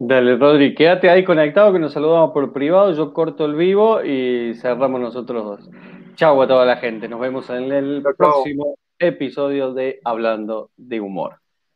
[0.01, 2.93] Dale, Rodri, quédate ahí conectado que nos saludamos por privado.
[2.93, 5.69] Yo corto el vivo y cerramos nosotros dos.
[6.15, 7.09] Chau a toda la gente.
[7.09, 11.39] Nos vemos en el próximo episodio de Hablando de Humor.